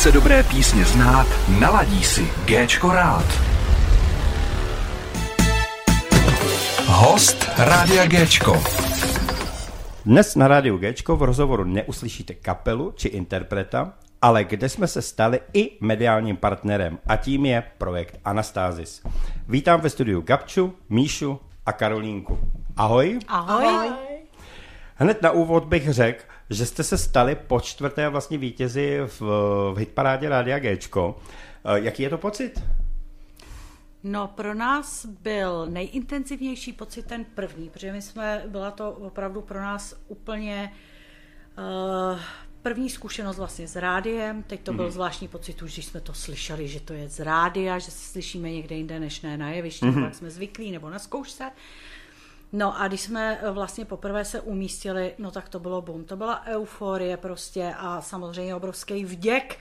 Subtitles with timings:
[0.00, 1.26] Chce dobré písně znát,
[1.60, 3.24] naladí si Géčko rád.
[6.86, 8.62] Host Rádia Géčko.
[10.06, 13.92] Dnes na rádiu Géčko v rozhovoru neuslyšíte kapelu či interpreta,
[14.22, 19.02] ale kde jsme se stali i mediálním partnerem a tím je projekt Anastázis.
[19.48, 22.38] Vítám ve studiu Gabču, Míšu a Karolínku.
[22.76, 23.18] Ahoj.
[23.28, 23.66] Ahoj.
[23.66, 23.90] Ahoj.
[24.94, 29.20] Hned na úvod bych řekl, že jste se stali po čtvrté vlastně vítězi v,
[29.74, 31.18] v hitparádě Rádia Géčko.
[31.64, 32.62] Eh, jaký je to pocit?
[34.02, 39.60] No, pro nás byl nejintenzivnější pocit ten první, protože my jsme, byla to opravdu pro
[39.60, 40.72] nás úplně
[41.58, 42.20] uh,
[42.62, 44.42] první zkušenost vlastně s rádiem.
[44.42, 44.90] Teď to byl mm.
[44.90, 48.50] zvláštní pocit už, když jsme to slyšeli, že to je z rádia, že se slyšíme
[48.50, 50.02] někde jinde než ne na jevišti, mm.
[50.02, 51.50] jak jsme zvyklí, nebo na zkoušce.
[52.52, 56.04] No a když jsme vlastně poprvé se umístili, no tak to bylo bum.
[56.04, 59.58] To byla euforie prostě a samozřejmě obrovský vděk,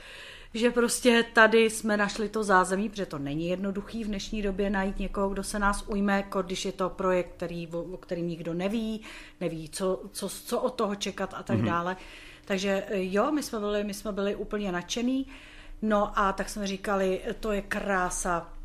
[0.53, 4.99] že prostě tady jsme našli to zázemí, protože to není jednoduchý v dnešní době najít
[4.99, 9.01] někoho, kdo se nás ujme, když je to projekt, který, o kterým nikdo neví,
[9.41, 11.65] neví, co, co, co od toho čekat a tak mm-hmm.
[11.65, 11.97] dále.
[12.45, 15.27] Takže jo, my jsme byli, my jsme byli úplně nadšený.
[15.81, 18.58] No a tak jsme říkali, to je krása, eh,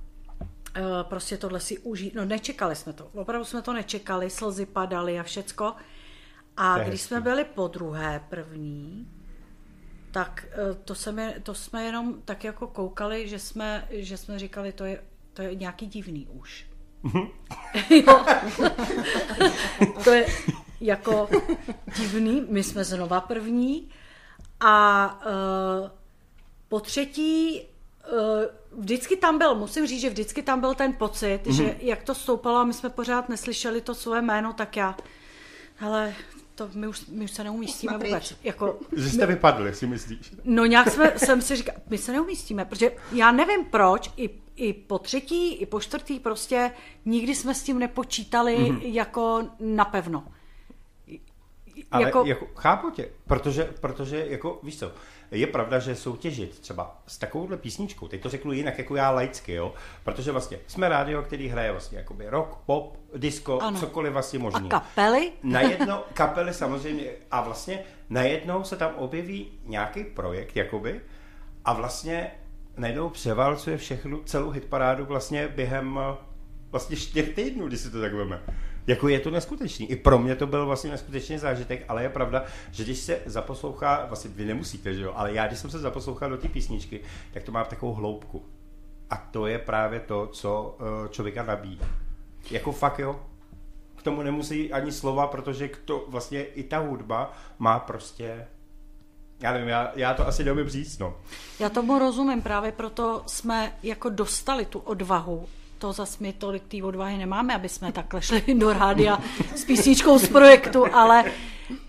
[1.02, 2.14] prostě tohle si užít.
[2.14, 5.74] No nečekali jsme to, opravdu jsme to nečekali, slzy padaly a všecko.
[6.56, 9.08] A když jsme byli po druhé první,
[10.10, 14.72] tak eh, to, jsme, to jsme jenom tak jako koukali, že jsme, že jsme říkali,
[14.72, 15.02] to je,
[15.32, 16.66] to je nějaký divný už.
[17.90, 18.24] jo.
[20.04, 20.26] to je
[20.80, 21.28] jako
[21.96, 23.88] divný, my jsme znova první
[24.60, 25.90] a uh,
[26.68, 27.62] po třetí
[28.12, 28.18] uh,
[28.78, 31.56] vždycky tam byl, musím říct, že vždycky tam byl ten pocit, mm-hmm.
[31.56, 34.96] že jak to stoupalo a my jsme pořád neslyšeli to svoje jméno, tak já,
[35.80, 36.14] ale
[36.54, 38.34] to my už, my už se neumístíme vůbec.
[38.44, 40.34] Jako, že jste vypadli, si myslíš?
[40.44, 44.72] No nějak jsme, jsem si říkal, my se neumístíme, protože já nevím proč, i, i
[44.72, 46.70] po třetí, i po čtvrtý prostě
[47.04, 48.80] nikdy jsme s tím nepočítali mm-hmm.
[48.82, 50.24] jako napevno.
[51.90, 52.24] Ale jako...
[52.26, 54.92] jako chápu tě, protože, protože jako, víš co,
[55.30, 59.52] je pravda, že soutěžit třeba s takovouhle písničkou, teď to řeknu jinak jako já laicky,
[59.52, 59.74] jo,
[60.04, 63.80] protože vlastně jsme rádio, který hraje vlastně jakoby rock, pop, disco, ano.
[63.80, 64.68] cokoliv vlastně možný.
[64.68, 65.32] A kapely?
[65.42, 67.78] Najednou, kapely samozřejmě, a vlastně
[68.10, 71.00] najednou se tam objeví nějaký projekt, jakoby,
[71.64, 72.30] a vlastně
[72.76, 76.00] najednou převálcuje všechnu, celou hitparádu vlastně během
[76.70, 78.40] vlastně čtyř týdnů, když si to tak veme.
[78.86, 79.90] Jako je to neskutečný.
[79.90, 84.06] I pro mě to byl vlastně neskutečný zážitek, ale je pravda, že když se zaposlouchá,
[84.06, 87.00] vlastně vy nemusíte, že jo, ale já, když jsem se zaposlouchal do té písničky,
[87.34, 88.44] tak to má takovou hloubku.
[89.10, 91.80] A to je právě to, co uh, člověka nabíjí.
[92.50, 93.20] Jako fakt, jo.
[93.96, 98.46] K tomu nemusí ani slova, protože to vlastně i ta hudba má prostě
[99.40, 101.14] já nevím, já, já to asi neumím říct, no.
[101.58, 105.48] Já tomu rozumím, právě proto jsme jako dostali tu odvahu
[105.78, 109.18] to zase my tolik té odvahy nemáme, aby jsme takhle šli do rádia
[109.54, 111.24] s písničkou z projektu, ale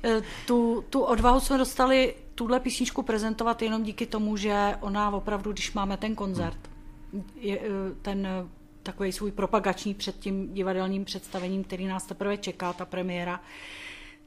[0.03, 5.51] e, tu, tu odvahu jsme dostali tuhle písničku prezentovat jenom díky tomu, že ona opravdu,
[5.53, 6.57] když máme ten koncert,
[7.35, 7.61] je, e,
[8.01, 8.47] ten e,
[8.83, 13.39] takový svůj propagační před tím divadelním představením, který nás teprve čeká, ta premiéra,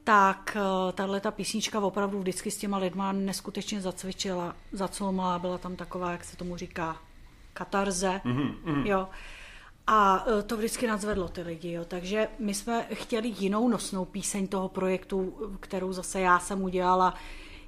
[0.03, 0.57] tak
[0.93, 6.23] tahle ta písnička opravdu vždycky s těma lidma neskutečně zacvičila, zaclomala, byla tam taková, jak
[6.23, 6.97] se tomu říká,
[7.53, 8.85] katarze, mm-hmm.
[8.85, 9.07] jo.
[9.91, 11.85] A e, to vždycky nadzvedlo ty lidi, jo.
[11.85, 17.13] takže my jsme chtěli jinou nosnou píseň toho projektu, kterou zase já jsem udělala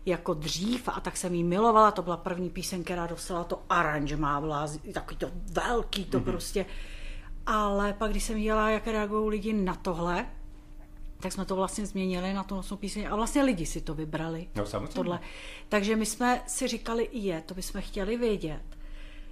[0.06, 4.42] jako dřív a tak jsem jí milovala, to byla první píseň, která dostala to aranžmá,
[4.42, 6.24] byla takový to velký, to mm-hmm.
[6.24, 6.66] prostě.
[7.46, 10.26] Ale pak, když jsem dělala, jak reagují lidi na tohle,
[11.20, 14.48] tak jsme to vlastně změnili na tu nosnou píseň a vlastně lidi si to vybrali.
[14.56, 14.94] No samozřejmě.
[14.94, 15.20] Tohle.
[15.70, 18.71] Takže my jsme si říkali, je, to bychom chtěli vědět.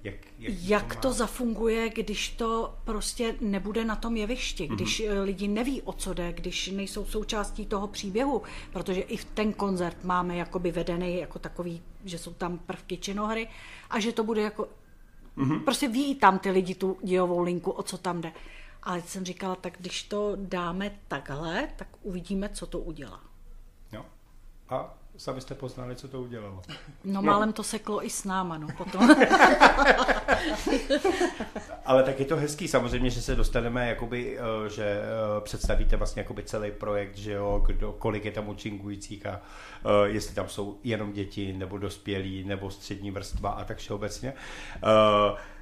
[0.03, 4.75] Jak, jak, jak to, to zafunguje, když to prostě nebude na tom jevišti, mm-hmm.
[4.75, 8.41] když eh, lidi neví, o co jde, když nejsou součástí toho příběhu,
[8.73, 13.47] protože i v ten koncert máme jakoby vedený jako takový, že jsou tam prvky činohry
[13.89, 14.67] a že to bude jako,
[15.37, 15.63] mm-hmm.
[15.63, 18.31] prostě ví tam ty lidi tu dějovou linku, o co tam jde.
[18.83, 23.21] Ale jsem říkala, tak když to dáme takhle, tak uvidíme, co to udělá.
[23.91, 24.05] Jo.
[24.69, 26.61] A sami jste poznali, co to udělalo.
[27.03, 29.15] No málem to seklo i s náma, no potom.
[31.85, 36.19] Ale tak je to hezký samozřejmě, že se dostaneme, jakoby, eh, že eh, představíte vlastně
[36.19, 39.41] jakoby celý projekt, že jo, kdo, kolik je tam účinkujících a
[39.85, 44.33] uh, jestli tam jsou jenom děti, nebo dospělí, nebo střední vrstva a tak všeobecně.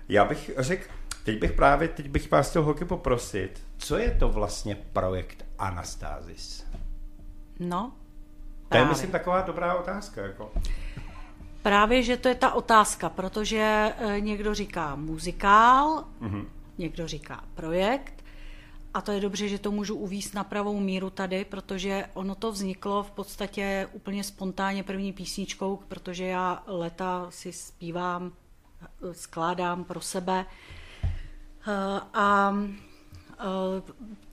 [0.09, 0.83] Já bych řekl,
[1.23, 6.67] teď bych právě, teď bych vás chtěl holky poprosit, co je to vlastně projekt Anastázis?
[7.59, 7.91] No,
[8.69, 10.21] to je, myslím, taková dobrá otázka.
[10.21, 10.51] Jako.
[11.61, 16.45] Právě, že to je ta otázka, protože eh, někdo říká muzikál, mm-hmm.
[16.77, 18.23] někdo říká projekt,
[18.93, 22.51] a to je dobře, že to můžu uvíst na pravou míru tady, protože ono to
[22.51, 28.31] vzniklo v podstatě úplně spontánně první písničkou, protože já leta si zpívám,
[29.11, 30.45] skládám pro sebe.
[31.67, 32.86] Eh, a eh,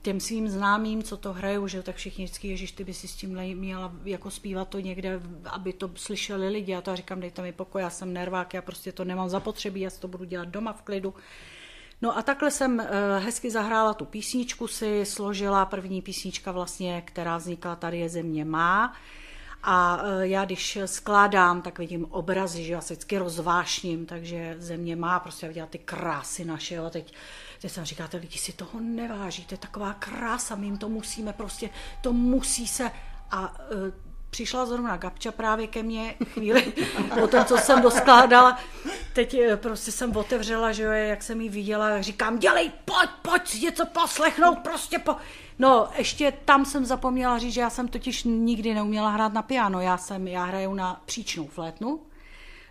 [0.01, 3.15] těm svým známým, co to hrajou, že tak všichni vždycky, Ježíš, ty by si s
[3.15, 6.71] tím měla jako zpívat to někde, aby to slyšeli lidi.
[6.71, 9.89] Já to říkám, dejte mi pokoj, já jsem nervák, já prostě to nemám zapotřebí, já
[9.89, 11.13] si to budu dělat doma v klidu.
[12.01, 17.37] No a takhle jsem eh, hezky zahrála tu písničku si, složila první písnička vlastně, která
[17.37, 18.93] vznikla Tady je země má.
[19.63, 24.95] A eh, já když skládám, tak vidím obrazy, že já se vždycky rozvášním, takže země
[24.95, 26.75] má prostě viděla ty krásy naše.
[26.75, 26.89] Jo.
[26.89, 27.13] Teď,
[27.61, 30.89] teď jsem říká, ty lidi si toho neváží, to je taková krása, my jim to
[30.89, 31.69] musíme prostě,
[32.01, 32.91] to musí se.
[33.31, 34.05] A eh,
[34.35, 36.73] přišla zrovna Gabča právě ke mně chvíli
[37.19, 38.59] po tom, co jsem doskládala.
[39.13, 43.61] Teď eh, prostě jsem otevřela, že jo, jak jsem ji viděla, říkám, dělej, pojď, pojď
[43.61, 45.15] něco poslechnout, prostě po...
[45.59, 49.81] No, ještě tam jsem zapomněla říct, že já jsem totiž nikdy neuměla hrát na piano,
[49.81, 52.01] já jsem, já hraju na příčnou flétnu,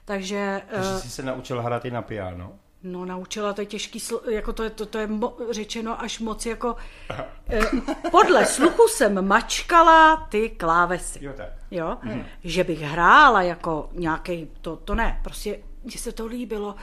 [0.05, 0.63] takže...
[0.71, 2.59] Takže eh, jsi se naučila hrát i na piano?
[2.85, 6.47] No naučila, to je těžký, jako to je, to, to je mo, řečeno až moc
[6.47, 6.77] jako...
[7.49, 7.61] Eh,
[8.11, 11.19] podle sluchu jsem mačkala ty klávesy.
[11.23, 11.49] Jo, tak.
[11.71, 11.99] Jo?
[12.03, 12.25] Mm.
[12.45, 16.75] Že bych hrála jako nějaký, to, to ne, prostě mně se to líbilo.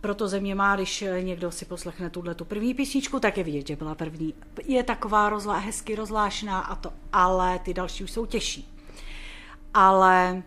[0.00, 3.76] Proto země má, když někdo si poslechne tuhle tu první písničku, tak je vidět, že
[3.76, 4.34] byla první.
[4.64, 8.68] Je taková rozlá, hezky rozlášná a to, ale ty další už jsou těžší.
[9.74, 10.42] Ale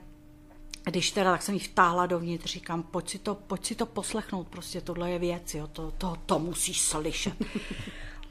[0.90, 4.48] když teda, tak jsem ji vtáhla dovnitř, říkám, pojď si to, pojď si to poslechnout,
[4.48, 7.34] prostě tohle je věc, jo, to, to, to musíš slyšet.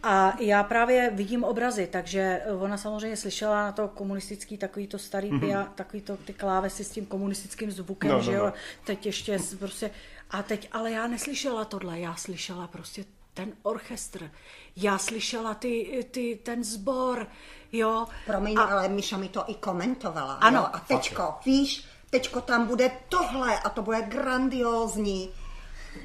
[0.07, 5.31] A já právě vidím obrazy, takže ona samozřejmě slyšela na to komunistický takový to starý
[5.31, 5.41] mm-hmm.
[5.41, 8.53] pia, takový to ty klávesy s tím komunistickým zvukem, no, no, že jo, no.
[8.85, 9.91] teď ještě prostě,
[10.31, 13.05] a teď, ale já neslyšela tohle, já slyšela prostě
[13.35, 14.31] ten orchestr,
[14.77, 17.27] já slyšela ty, ty, ten sbor,
[17.73, 18.07] jo.
[18.27, 20.59] Promiň, a, ale Miša mi to i komentovala, ano.
[20.59, 20.69] Jo?
[20.73, 21.53] A teďko, okay.
[21.53, 25.31] víš, teďko tam bude tohle a to bude grandiózní.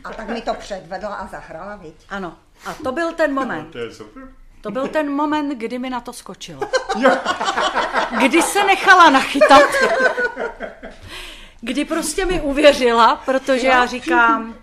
[0.03, 1.95] A tak mi to předvedla a zahrála, viď?
[2.09, 2.38] Ano.
[2.65, 3.71] A to byl ten moment.
[3.71, 4.23] To je super.
[4.61, 6.61] To byl ten moment, kdy mi na to skočilo.
[8.19, 9.61] Kdy se nechala nachytat.
[11.61, 14.56] Kdy prostě mi uvěřila, protože já říkám,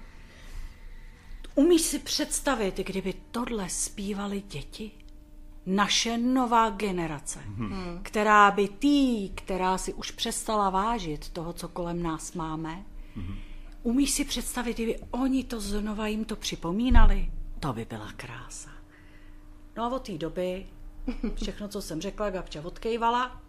[1.54, 4.90] umíš si představit, kdyby tohle zpívali děti?
[5.66, 8.00] Naše nová generace, hmm.
[8.02, 12.84] která by tý, která si už přestala vážit toho, co kolem nás máme,
[13.16, 13.34] hmm.
[13.82, 17.30] umíš si představit, kdyby oni to znova jim to připomínali?
[17.60, 18.70] To by byla krása.
[19.76, 20.66] No a od té doby
[21.34, 23.40] všechno, co jsem řekla, Gabča odkejvala,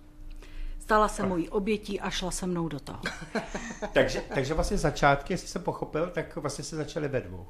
[0.79, 3.01] stala se mojí obětí a šla se mnou do toho.
[3.93, 7.47] takže, takže vlastně začátky, jestli jsem pochopil, tak vlastně se začaly ve dvou.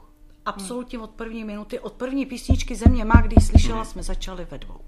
[0.47, 4.81] Absolutně od první minuty, od první písničky Země má, když slyšela, jsme začali ve dvou.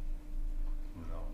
[0.95, 1.27] No.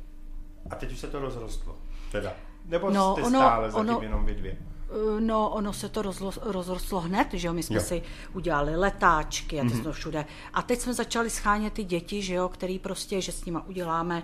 [0.69, 1.75] A teď už se to rozrostlo,
[2.12, 2.33] teda.
[2.66, 4.57] Nebo no, jste ono, stále zatím ono, jenom vy dvě?
[4.89, 7.81] Eh, no, ono se to rozlo, rozrostlo hned, že jo, my jsme jo.
[7.81, 9.81] si udělali letáčky a to mm-hmm.
[9.81, 10.25] jsme všude.
[10.54, 14.24] A teď jsme začali schánět ty děti, že jo, který prostě, že s nima uděláme.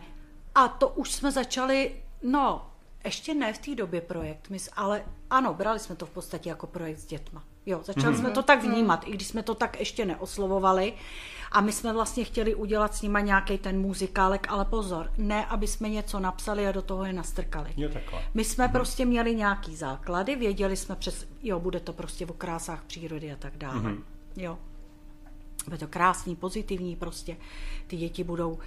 [0.55, 2.71] A to už jsme začali, no,
[3.05, 6.99] ještě ne v té době projekt, ale ano, brali jsme to v podstatě jako projekt
[6.99, 7.43] s dětma.
[7.65, 8.19] Jo, začali mm-hmm.
[8.19, 10.93] jsme to tak vnímat, i když jsme to tak ještě neoslovovali.
[11.51, 15.67] A my jsme vlastně chtěli udělat s nima nějaký ten muzikálek, ale pozor, ne, aby
[15.67, 17.73] jsme něco napsali a do toho je nastrkali.
[17.77, 18.21] Jo, takhle.
[18.33, 18.71] My jsme mm-hmm.
[18.71, 23.35] prostě měli nějaký základy, věděli jsme přes, jo, bude to prostě o krásách přírody a
[23.35, 23.81] tak dále.
[23.81, 24.03] Mm-hmm.
[24.35, 24.57] Jo.
[25.65, 27.37] Bude to krásný, pozitivní prostě.
[27.87, 28.59] Ty děti budou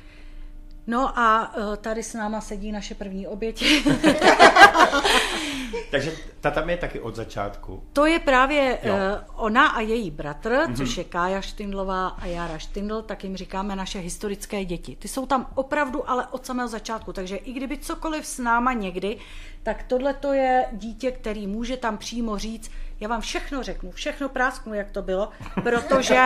[0.86, 3.84] No a e, tady s náma sedí naše první oběti.
[5.90, 7.82] Takže ta tam je taky od začátku.
[7.92, 8.94] To je právě jo.
[8.94, 10.76] E, ona a její bratr, mm-hmm.
[10.76, 14.96] což je Kája Štindlová a Jara Štindl, tak jim říkáme naše historické děti.
[14.96, 19.18] Ty jsou tam opravdu ale od samého začátku, takže i kdyby cokoliv s náma někdy,
[19.62, 22.70] tak tohle to je dítě, který může tam přímo říct,
[23.04, 25.28] já vám všechno řeknu, všechno prásknu, jak to bylo,
[25.62, 26.20] protože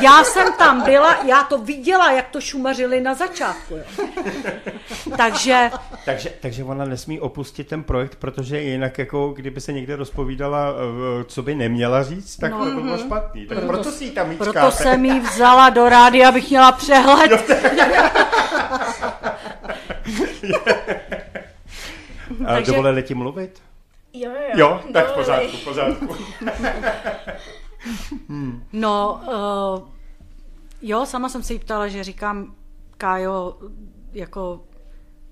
[0.00, 3.74] já jsem tam byla, já to viděla, jak to šumařili na začátku.
[3.74, 3.84] Jo.
[5.16, 5.70] Takže...
[6.04, 6.30] takže...
[6.40, 10.68] Takže ona nesmí opustit ten projekt, protože jinak jako kdyby se někde rozpovídala,
[11.20, 13.06] eh, co by neměla říct, tak no, to by bylo mhm.
[13.06, 13.46] špatný.
[13.46, 17.32] Tak proto, proto si ji tam Proto jsem ji vzala do rády, abych měla přehled.
[22.46, 22.72] A takže...
[22.72, 23.67] dovolili ti mluvit?
[24.20, 24.50] Jo, jo.
[24.54, 26.16] Jo, tak v pořádku, v pořádku.
[28.28, 28.64] hmm.
[28.72, 29.20] No,
[29.82, 29.88] uh,
[30.82, 32.54] jo, sama jsem se jí ptala, že říkám,
[32.96, 33.58] Kájo,
[34.12, 34.60] jako,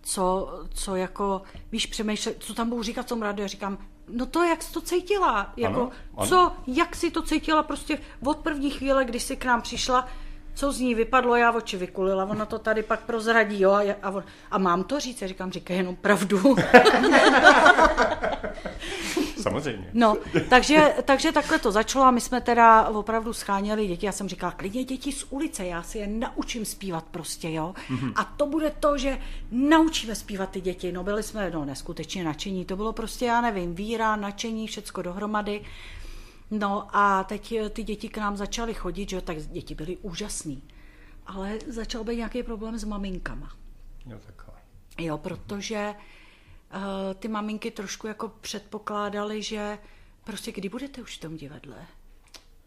[0.03, 3.43] co, co jako, víš, přemýšlet, co tam budou říkat v tom rádiu.
[3.45, 3.79] Já říkám,
[4.09, 5.53] no to, jak jsi to cítila.
[5.57, 6.27] Jako, Ano, ano.
[6.29, 10.09] Co, jak si to cítila prostě od první chvíle, když jsi k nám přišla,
[10.55, 14.11] co z ní vypadlo, já oči vykulila, ona to tady pak prozradí, jo, a, a,
[14.11, 16.57] on, a mám to říct, já říkám, říkej jenom pravdu.
[19.71, 19.91] Samozřejmě.
[19.95, 20.17] No,
[20.49, 24.07] takže, takže takhle to začalo a my jsme teda opravdu scháněli děti.
[24.07, 27.75] Já jsem říkala, klidně děti z ulice, já si je naučím zpívat prostě, jo.
[27.89, 28.13] Mm-hmm.
[28.17, 29.19] A to bude to, že
[29.51, 30.93] naučíme zpívat ty děti.
[30.93, 35.65] No byli jsme, no neskutečně nadšení, to bylo prostě, já nevím, víra, nadšení, všecko dohromady.
[36.51, 39.97] No a teď eh, ty děti k nám začaly chodit, že jo, tak děti byly
[39.97, 40.63] úžasný.
[41.27, 43.51] Ale začal být nějaký problém s maminkama.
[44.07, 44.55] Jo, takhle.
[44.99, 46.16] Jo, protože uh,
[47.19, 49.79] ty maminky trošku jako předpokládaly, že
[50.25, 51.87] prostě kdy budete už v tom divadle.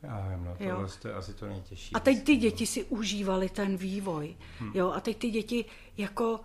[0.04, 0.76] Já vím, no Jo.
[0.76, 1.96] tohle je asi to nejtěžší.
[1.96, 4.36] A teď ty děti si užívaly ten vývoj.
[4.74, 5.66] Jo, a teď ty děti
[5.98, 6.40] jako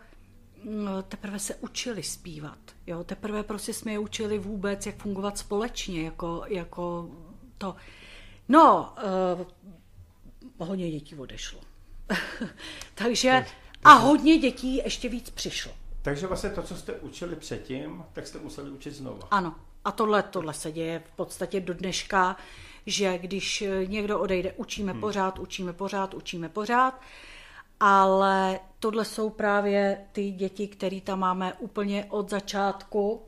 [0.65, 2.59] mm, teprve se učili zpívat.
[2.87, 7.11] Jo, teprve prostě jsme je učili vůbec, jak fungovat společně, jako, jako
[7.59, 7.77] to.
[8.49, 8.95] No,
[10.59, 11.61] uh, hodně dětí odešlo.
[12.95, 13.47] Takže
[13.85, 15.73] a hodně dětí ještě víc přišlo.
[16.05, 19.29] Takže vlastně to, co jste učili předtím, tak jste museli učit znova.
[19.31, 19.55] Ano.
[19.85, 22.37] A tohle, tohle se děje v podstatě do dneška,
[22.87, 25.01] že když eh, někdo odejde, učíme hmm.
[25.01, 27.01] pořád, učíme pořád, učíme pořád,
[27.81, 33.23] ale tohle jsou právě ty děti, které tam máme úplně od začátku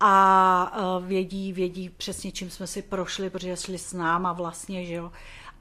[0.00, 4.94] a eh, vědí, vědí přesně, čím jsme si prošli, protože šli s náma vlastně, že
[4.94, 5.12] jo.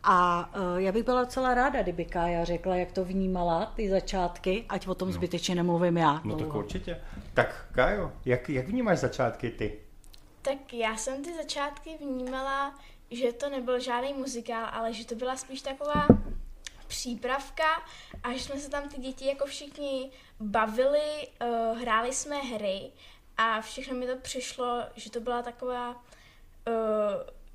[0.03, 4.65] A eh, já bych byla docela ráda, kdyby Kája řekla, jak to vnímala, ty začátky,
[4.69, 6.21] ať o tom zbytečně nemluvím já.
[6.23, 6.59] No tak dlouho.
[6.59, 7.01] určitě.
[7.33, 9.79] Tak Kájo, jak, jak vnímáš začátky ty?
[10.41, 12.79] Tak já jsem ty začátky vnímala,
[13.11, 16.07] že to nebyl žádný muzikál, ale že to byla spíš taková
[16.87, 17.83] přípravka
[18.23, 22.91] a že jsme se tam ty děti jako všichni bavili, uh, hráli jsme hry
[23.37, 26.73] a všechno mi to přišlo, že to byla taková uh,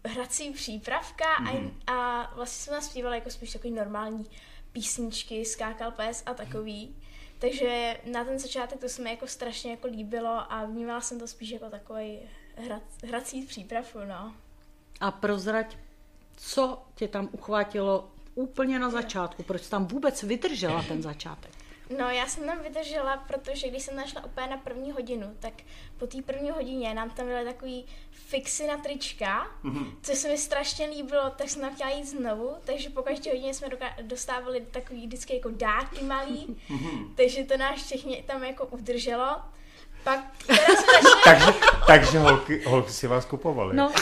[0.07, 4.27] hrací přípravka a, a vlastně jsme naspívali jako spíš takový normální
[4.73, 6.97] písničky, skákal pes a takový.
[7.39, 11.27] Takže na ten začátek to se mi jako strašně jako líbilo a vnímala jsem to
[11.27, 12.19] spíš jako takový
[12.57, 14.35] hra, hrací přípravku, no.
[15.01, 15.77] A prozrať,
[16.37, 21.56] co tě tam uchvátilo úplně na začátku, proč jsi tam vůbec vydržela ten začátek.
[21.99, 25.53] No, já jsem tam vydržela, protože když jsem našla úplně na první hodinu, tak
[25.99, 29.47] po té první hodině nám tam byly takový fixy na trička,
[30.03, 33.55] co se mi strašně líbilo, tak jsem tam chtěla jít znovu, takže po každé hodině
[33.55, 33.69] jsme
[34.03, 36.57] dostávali takový vždycky jako dárky malý,
[37.15, 39.37] takže to nás všechny tam jako udrželo.
[40.07, 40.21] Pak
[41.25, 41.47] Takže,
[41.87, 43.77] takže holky, holky si vás kupovaly.
[43.77, 43.93] No,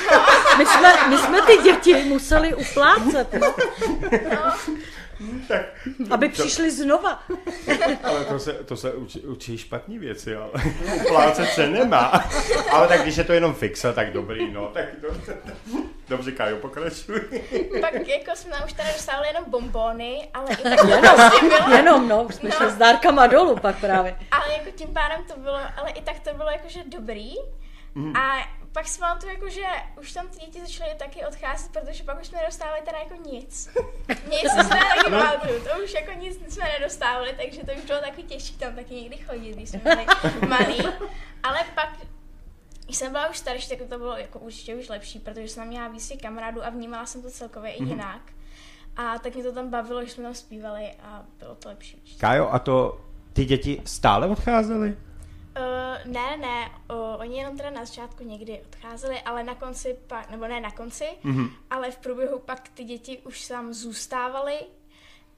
[0.59, 3.55] my jsme, my jsme ty děti museli uplácet, no,
[5.49, 5.61] Tak,
[6.11, 7.23] aby přišli znova.
[8.03, 10.49] ale to se, to se učí, učí špatný věci, ale
[11.07, 12.25] uplácet se nemá.
[12.71, 14.71] Ale tak když je to jenom fixa, tak dobrý, no.
[14.75, 15.33] Tak to,
[16.09, 17.21] dobře, Kájo, pokračuj.
[17.81, 21.77] pak jako jsme tam už teda dostávali jenom bombóny, ale i tak to prostě bylo.
[21.77, 24.17] Jenom, no, už jsme šli s dárkama dolů pak právě.
[24.31, 27.35] Ale jako tím pádem to bylo, ale i tak to bylo jakože dobrý.
[27.95, 28.17] Mm.
[28.17, 29.63] A pak si pamatuju, jako, že
[30.01, 33.69] už tam ty děti začaly taky odcházet, protože pak už jsme nedostávali teda jako nic.
[34.31, 38.23] Nic jsme taky pamatuju, to už jako nic jsme nedostávali, takže to už bylo taky
[38.23, 40.07] těžší tam taky někdy chodit, když jsme byli
[40.49, 40.79] malí.
[41.43, 41.89] Ale pak,
[42.85, 45.89] když jsem byla už starší, tak to bylo jako určitě už lepší, protože jsem měla
[45.89, 48.33] víc kamarádů a vnímala jsem to celkově i jinak.
[48.97, 51.97] A tak mě to tam bavilo, že jsme tam zpívali a bylo to lepší.
[51.97, 52.21] určitě.
[52.21, 53.01] Kájo, a to
[53.33, 54.97] ty děti stále odcházely?
[55.59, 60.31] Uh, ne, ne, uh, oni jenom teda na začátku někdy odcházeli, ale na konci pak,
[60.31, 61.51] nebo ne na konci, mm-hmm.
[61.71, 64.59] ale v průběhu pak ty děti už tam zůstávaly,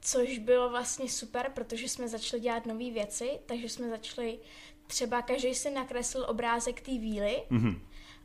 [0.01, 4.39] což bylo vlastně super, protože jsme začali dělat nové věci, takže jsme začali
[4.87, 7.79] třeba každý si nakreslil obrázek té víly mm-hmm.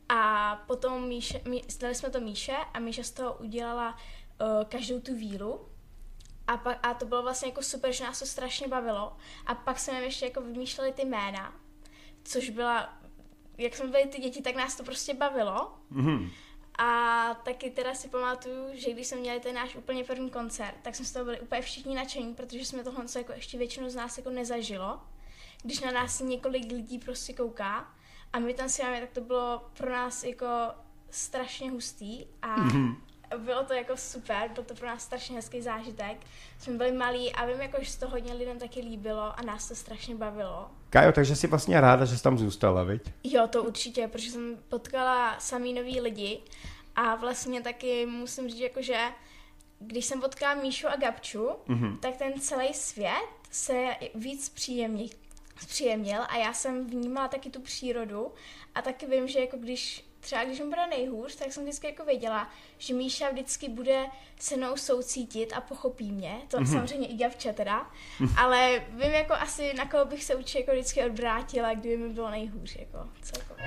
[0.09, 3.97] a potom Míše, mí, dali jsme to Míše a Míša z toho udělala
[4.41, 5.73] uh, každou tu vílu
[6.47, 9.17] a, pak, a to bylo vlastně jako super, že nás to strašně bavilo.
[9.45, 11.53] A pak jsme ještě jako vymýšleli ty jména,
[12.23, 12.97] což byla,
[13.57, 15.73] jak jsme byli ty děti, tak nás to prostě bavilo.
[15.89, 16.29] Mhm.
[16.77, 20.95] A taky teda si pamatuju, že když jsme měli ten náš úplně první koncert, tak
[20.95, 24.17] jsme z toho byli úplně všichni nadšení, protože jsme tohle jako ještě většinu z nás
[24.17, 24.99] jako nezažilo.
[25.63, 27.87] Když na nás několik lidí prostě kouká
[28.33, 30.47] a my tam si máme, tak to bylo pro nás jako
[31.09, 32.95] strašně hustý a mm-hmm.
[33.37, 36.17] bylo to jako super, byl to pro nás strašně hezký zážitek.
[36.59, 39.67] Jsme byli malí a vím, jako, že se to hodně lidem taky líbilo a nás
[39.67, 40.69] to strašně bavilo.
[40.89, 43.01] Kájo, takže jsi vlastně ráda, že jsi tam zůstala, viď?
[43.23, 46.41] Jo, to určitě, protože jsem potkala samý nový lidi
[46.95, 48.97] a vlastně taky musím říct, jako, že
[49.79, 51.99] když jsem potkala Míšu a Gabču, mm-hmm.
[51.99, 55.09] tak ten celý svět se víc příjemní,
[55.63, 58.31] zpříjemnil a já jsem vnímala taky tu přírodu
[58.75, 62.05] a taky vím, že jako když třeba když mi bude nejhůř, tak jsem vždycky jako
[62.05, 64.05] věděla, že Míša vždycky bude
[64.39, 66.41] se mnou soucítit a pochopí mě.
[66.47, 66.71] To mm-hmm.
[66.71, 67.91] samozřejmě i Gavče teda.
[68.37, 72.29] Ale vím jako asi, na koho bych se určitě jako vždycky odvrátila, kdyby mi bylo
[72.29, 72.75] nejhůř.
[72.75, 73.63] Jako celkově.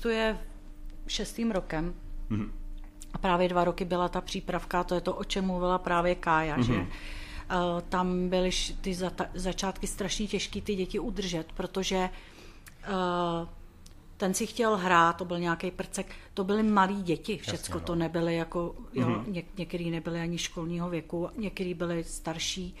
[0.00, 0.38] On existuje
[1.06, 1.94] šestým rokem.
[3.12, 6.62] A právě dva roky byla ta přípravka, to je to, o čem mluvila právě Kája,
[6.62, 6.86] že eh,
[7.88, 8.96] tam byly ty
[9.34, 11.96] začátky strašně těžké ty děti udržet, protože
[12.82, 12.88] eh,
[14.16, 17.84] ten si chtěl hrát, to byl nějaký prcek, to byly malí děti, všecko no.
[17.84, 22.74] to nebyly jako, jo, ně- některý nebyly ani školního věku, některý byli starší.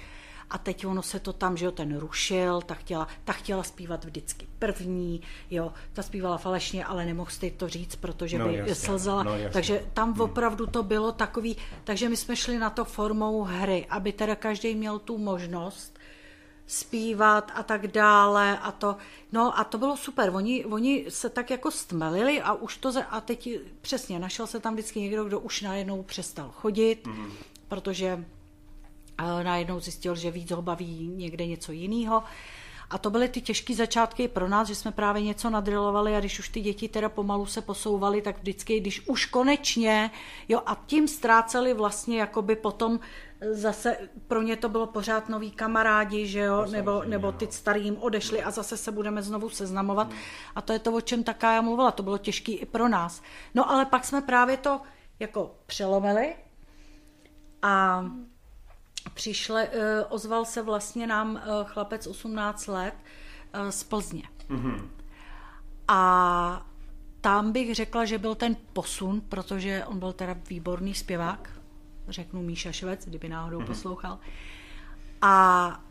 [0.50, 4.04] A teď ono se to tam, že jo, ten rušil, ta chtěla, ta chtěla zpívat
[4.04, 8.74] vždycky první, jo, ta zpívala falešně, ale nemohl jsi to říct, protože No, by jasně,
[8.74, 9.22] slzala.
[9.22, 9.50] no, jasně.
[9.50, 14.12] takže tam opravdu to bylo takový, takže my jsme šli na to formou hry, aby
[14.12, 15.98] teda každý měl tu možnost
[16.66, 18.96] zpívat a tak dále a to,
[19.32, 23.20] no a to bylo super, oni, oni se tak jako stmelili a už to, a
[23.20, 23.48] teď
[23.80, 27.30] přesně, našel se tam vždycky někdo, kdo už najednou přestal chodit, mm-hmm.
[27.68, 28.24] protože
[29.20, 32.22] a najednou zjistil, že víc ho baví někde něco jiného.
[32.90, 36.38] A to byly ty těžké začátky pro nás, že jsme právě něco nadrilovali a když
[36.38, 40.10] už ty děti teda pomalu se posouvaly, tak vždycky, když už konečně,
[40.48, 43.00] jo, a tím ztráceli vlastně jakoby potom
[43.50, 43.96] zase
[44.28, 48.42] pro ně to bylo pořád noví kamarádi, že jo, nebo, nebo ty starý jim odešli
[48.42, 50.10] a zase se budeme znovu seznamovat.
[50.54, 53.22] A to je to, o čem taká já mluvila, to bylo těžké i pro nás.
[53.54, 54.80] No ale pak jsme právě to
[55.20, 56.34] jako přelomili
[57.62, 58.04] a
[59.14, 62.94] přišle, eh, ozval se vlastně nám eh, chlapec 18 let
[63.52, 64.22] eh, z Plzně.
[64.50, 64.88] Mm-hmm.
[65.88, 66.66] A
[67.20, 71.50] tam bych řekla, že byl ten posun, protože on byl teda výborný zpěvák,
[72.08, 73.66] řeknu Míša Švec, kdyby náhodou mm-hmm.
[73.66, 74.18] poslouchal.
[75.22, 75.84] A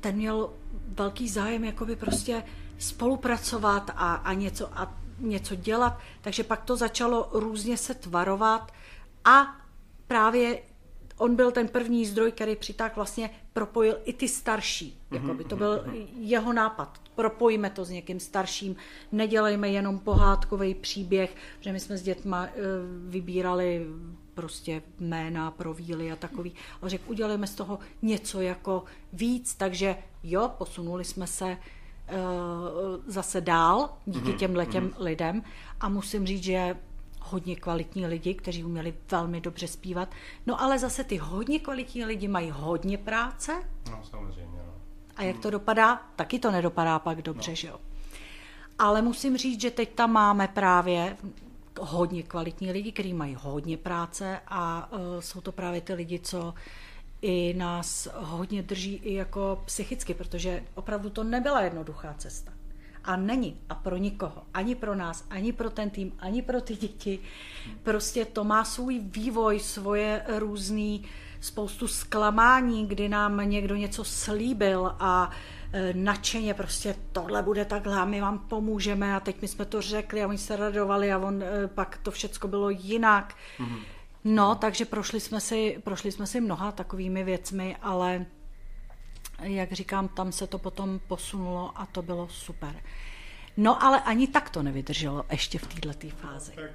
[0.00, 0.50] ten měl
[0.88, 2.42] velký zájem jakoby prostě
[2.78, 8.72] spolupracovat a, a, něco, a něco dělat, takže pak to začalo různě se tvarovat
[9.24, 9.56] a
[10.06, 10.62] právě
[11.18, 15.00] on byl ten první zdroj, který přitáhl vlastně propojil i ty starší.
[15.10, 15.84] Jakoby to byl
[16.18, 17.00] jeho nápad.
[17.14, 18.76] Propojíme to s někým starším,
[19.12, 22.52] nedělejme jenom pohádkový příběh, že my jsme s dětma eh,
[23.08, 23.86] vybírali
[24.34, 26.52] prostě jména pro víly a takový.
[26.82, 32.14] A řekl, udělejme z toho něco jako víc, takže jo, posunuli jsme se eh,
[33.06, 35.42] zase dál díky těm letěm lidem.
[35.80, 36.76] A musím říct, že
[37.26, 40.08] hodně kvalitní lidi, kteří uměli velmi dobře zpívat.
[40.46, 44.72] No ale zase ty hodně kvalitní lidi mají hodně práce No, samozřejmě, no.
[45.16, 46.02] a jak to dopadá?
[46.16, 47.54] Taky to nedopadá pak dobře, no.
[47.54, 47.78] že jo.
[48.78, 51.16] Ale musím říct, že teď tam máme právě
[51.80, 56.54] hodně kvalitní lidi, kteří mají hodně práce a uh, jsou to právě ty lidi, co
[57.22, 62.52] i nás hodně drží i jako psychicky, protože opravdu to nebyla jednoduchá cesta.
[63.06, 63.60] A není.
[63.68, 64.42] A pro nikoho.
[64.54, 67.18] Ani pro nás, ani pro ten tým, ani pro ty děti.
[67.82, 71.04] Prostě to má svůj vývoj, svoje různý
[71.40, 75.30] spoustu zklamání, kdy nám někdo něco slíbil a
[75.72, 79.82] e, nadšeně prostě tohle bude takhle a my vám pomůžeme a teď my jsme to
[79.82, 83.34] řekli a oni se radovali a on e, pak to všecko bylo jinak.
[83.58, 83.78] Mm-hmm.
[84.24, 88.26] No, takže prošli jsme, si, prošli jsme si mnoha takovými věcmi, ale
[89.42, 92.74] jak říkám, tam se to potom posunulo a to bylo super.
[93.56, 96.52] No ale ani tak to nevydrželo ještě v této fázi.
[96.52, 96.70] Tak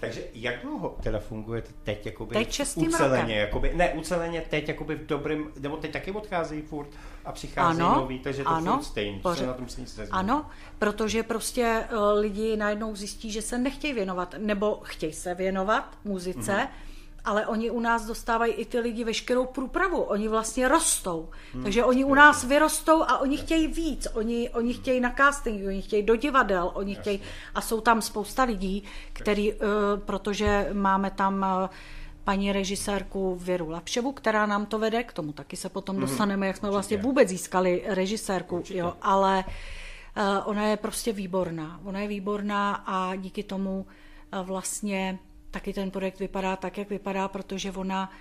[0.00, 3.30] Takže jak dlouho teda funguje teď jakoby Teď šestým uceleně, rokem.
[3.38, 6.88] jakoby, ne, uceleně teď jakoby v dobrým, nebo teď taky odcházejí furt
[7.24, 10.10] a přicházejí Ano, nový, takže to ano, furt stejný, pořád- na tom se nic nezmění.
[10.12, 10.46] Ano,
[10.78, 16.52] protože prostě eh, lidi najednou zjistí, že se nechtějí věnovat, nebo chtějí se věnovat muzice,
[16.54, 16.60] Mhm.
[16.62, 16.85] mm-hmm.
[17.26, 20.00] Ale oni u nás dostávají i ty lidi veškerou průpravu.
[20.00, 21.28] Oni vlastně rostou.
[21.52, 24.08] Hmm, Takže oni u nás vyrostou a oni chtějí víc.
[24.14, 27.20] Oni, oni chtějí na casting, oni chtějí do divadel, oni chtějí...
[27.54, 29.56] A jsou tam spousta lidí, který, eh,
[29.96, 31.68] protože máme tam eh,
[32.26, 36.56] paní režisérku Věru Lapševu, která nám to vede, k tomu taky se potom dostaneme, jak
[36.56, 39.44] jsme vlastně vůbec získali režisérku, jo, ale
[40.16, 41.80] eh, ona je prostě výborná.
[41.84, 43.86] Ona je výborná a díky tomu
[44.32, 45.18] eh, vlastně
[45.56, 48.12] taky ten projekt vypadá tak, jak vypadá, protože ona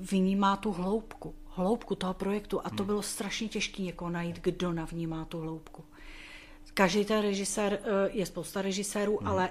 [0.00, 5.24] vnímá tu hloubku, hloubku toho projektu a to bylo strašně těžké někoho najít, kdo navnímá
[5.24, 5.84] tu hloubku.
[6.74, 9.28] Každý ten režisér, eh, je spousta režisérů, Hmm.
[9.28, 9.50] ale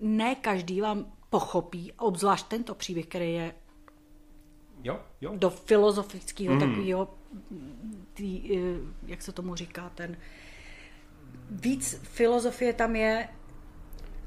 [0.00, 3.54] ne každý vám pochopí, obzvlášť tento příběh, který je
[4.84, 5.32] Jo, jo.
[5.36, 6.60] do filozofického mm.
[6.60, 7.08] takového,
[8.14, 10.16] tý, eh, jak se tomu říká, ten
[11.50, 13.28] víc filozofie tam je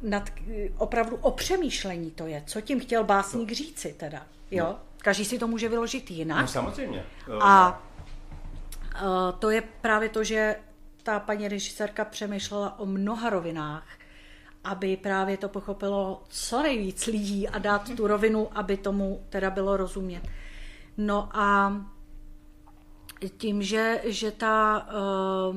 [0.03, 0.29] nad,
[0.77, 4.75] opravdu o přemýšlení to je, co tím chtěl básník říci teda, jo?
[4.97, 6.41] Každý si to může vyložit jinak.
[6.41, 7.05] No samozřejmě.
[7.41, 7.83] A
[9.01, 10.55] uh, to je právě to, že
[11.03, 13.87] ta paní režisérka přemýšlela o mnoha rovinách,
[14.63, 19.77] aby právě to pochopilo co nejvíc lidí a dát tu rovinu, aby tomu teda bylo
[19.77, 20.23] rozumět.
[20.97, 21.75] No a
[23.37, 24.87] tím, že, že ta
[25.51, 25.55] uh,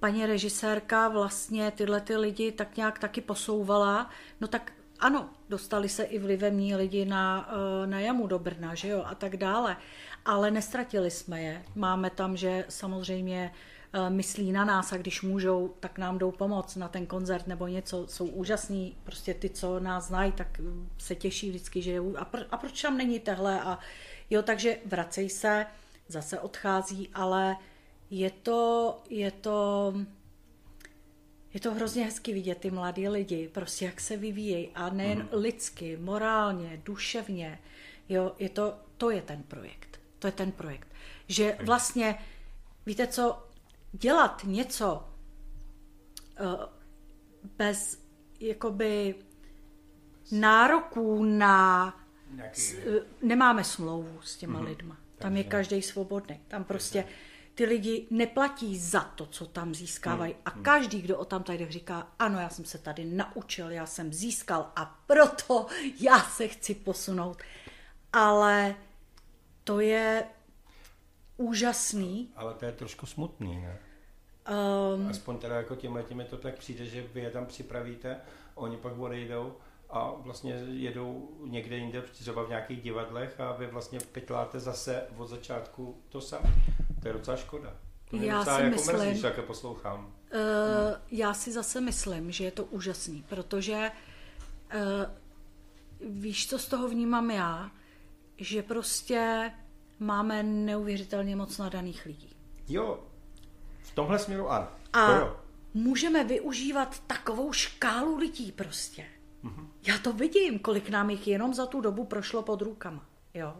[0.00, 6.02] paní režisérka vlastně tyhle ty lidi tak nějak taky posouvala, no tak ano, dostali se
[6.02, 9.76] i vlivemní lidi na, eh, na jamu do Brna, že jo, a tak dále.
[10.24, 11.62] Ale nestratili jsme je.
[11.74, 13.52] Máme tam, že samozřejmě
[13.92, 17.66] eh, myslí na nás a když můžou, tak nám jdou pomoct na ten koncert nebo
[17.66, 22.24] něco, jsou úžasní, prostě ty, co nás znají, tak mm, se těší vždycky, že a,
[22.24, 23.60] pr- a proč tam není tehle?
[23.60, 23.78] A
[24.30, 25.66] jo, takže vracej se,
[26.08, 27.56] zase odchází, ale
[28.10, 29.94] je to, je to,
[31.54, 35.28] je to hrozně hezky vidět ty mladí lidi, prostě jak se vyvíjejí a nejen mm.
[35.32, 37.58] lidsky, morálně, duševně,
[38.08, 40.88] jo, je to, to je ten projekt, to je ten projekt,
[41.28, 42.18] že vlastně,
[42.86, 43.46] víte co,
[43.92, 45.08] dělat něco
[46.40, 46.54] uh,
[47.56, 48.02] bez
[48.40, 49.14] jakoby
[50.32, 51.88] nároků na
[52.52, 54.96] s- eh, nemáme smlouvu s těma lidma.
[55.18, 56.40] Tam je každý svobodný.
[56.48, 57.04] Tam prostě
[57.58, 60.34] ty lidi neplatí za to, co tam získávají.
[60.44, 64.12] A každý, kdo o tam tady říká, ano, já jsem se tady naučil, já jsem
[64.12, 65.66] získal a proto
[66.00, 67.42] já se chci posunout.
[68.12, 68.74] Ale
[69.64, 70.24] to je
[71.36, 72.32] úžasný.
[72.36, 73.78] Ale to je trošku smutný, ne?
[74.94, 78.20] Um, Aspoň teda jako těmhle těmi to tak přijde, že vy je tam připravíte,
[78.54, 79.56] oni pak odejdou
[79.90, 85.26] a vlastně jedou někde jinde, třeba v nějakých divadlech a vy vlastně pytláte zase od
[85.26, 86.54] začátku to samé.
[87.02, 87.76] To je docela škoda.
[88.10, 90.06] To mě Já docela si jako myslím- mrzí, když také poslouchám.
[90.06, 90.40] Uh,
[91.10, 93.90] já si zase myslím, že je to úžasný, protože
[94.74, 97.70] uh, víš, co z toho vnímám já,
[98.36, 99.50] že prostě
[99.98, 102.36] máme neuvěřitelně moc nadaných lidí.
[102.68, 103.00] Jo,
[103.80, 104.68] v tomhle směru ano.
[104.92, 105.36] A To jo.
[105.74, 109.04] můžeme využívat takovou škálu lidí prostě.
[109.42, 109.68] Mhm.
[109.86, 113.06] Já to vidím, kolik nám jich jenom za tu dobu prošlo pod rukama.
[113.34, 113.56] Jo?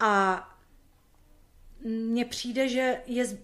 [0.00, 0.55] A
[1.86, 3.38] mně přijde, že je...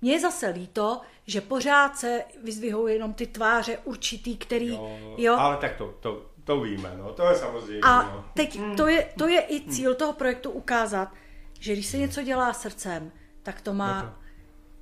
[0.00, 4.68] Mně je zase líto, že pořád se vyzvihují jenom ty tváře určitý, který...
[4.68, 5.36] Jo, jo?
[5.38, 7.80] Ale tak to, to, to víme, no, to je samozřejmě.
[7.82, 8.24] A no.
[8.34, 11.12] teď to je, to je i cíl toho projektu ukázat,
[11.60, 14.20] že když se něco dělá srdcem, tak to má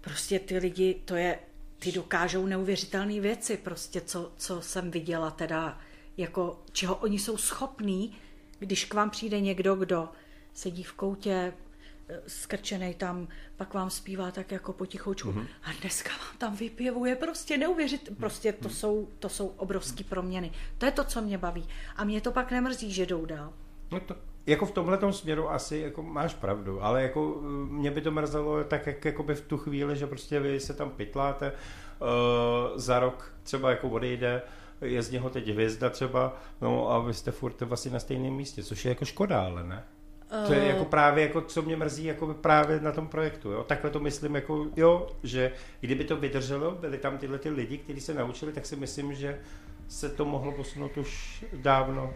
[0.01, 1.39] prostě ty lidi, to je,
[1.79, 5.79] ty dokážou neuvěřitelné věci, prostě co, co jsem viděla teda,
[6.17, 8.17] jako čeho oni jsou schopní,
[8.59, 10.09] když k vám přijde někdo, kdo
[10.53, 11.53] sedí v koutě,
[12.27, 15.33] skrčený tam, pak vám zpívá tak jako potichoučku.
[15.33, 15.47] Mm-hmm.
[15.63, 18.17] A dneska vám tam vypěvuje prostě neuvěřit.
[18.17, 20.53] Prostě to jsou, to jsou obrovské proměny.
[20.79, 21.69] To je to, co mě baví.
[21.97, 23.53] A mě to pak nemrzí, že jdou dál.
[23.91, 28.01] No to, jako v tomhle směru asi jako máš pravdu, ale jako eh, mě by
[28.01, 32.79] to mrzelo tak, jak jakoby v tu chvíli, že prostě vy se tam pytláte, uh,
[32.79, 34.43] za rok třeba jako odejde,
[34.81, 38.63] je z něho teď hvězda třeba, no a vy jste furt vlastně na stejném místě,
[38.63, 39.85] což je jako škoda, ale ne?
[40.47, 43.51] To je jako právě, jako, co mě mrzí jako právě na tom projektu.
[43.51, 43.65] Jo?
[43.65, 48.01] Takhle to myslím, jako, jo, že kdyby to vydrželo, byli tam tyhle ty lidi, kteří
[48.01, 49.39] se naučili, tak si myslím, že
[49.89, 52.15] se to mohlo posunout už dávno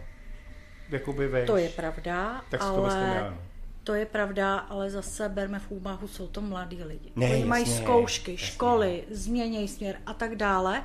[0.89, 1.47] jakoby vejš.
[1.47, 3.37] To je pravda, Tak si to ale myslím já, no.
[3.83, 7.11] to je pravda, ale zase berme v úvahu, jsou to mladí lidi.
[7.15, 8.47] Ne, Oni mají jasně, zkoušky, jasně.
[8.47, 10.83] školy, změnějí směr a tak dále.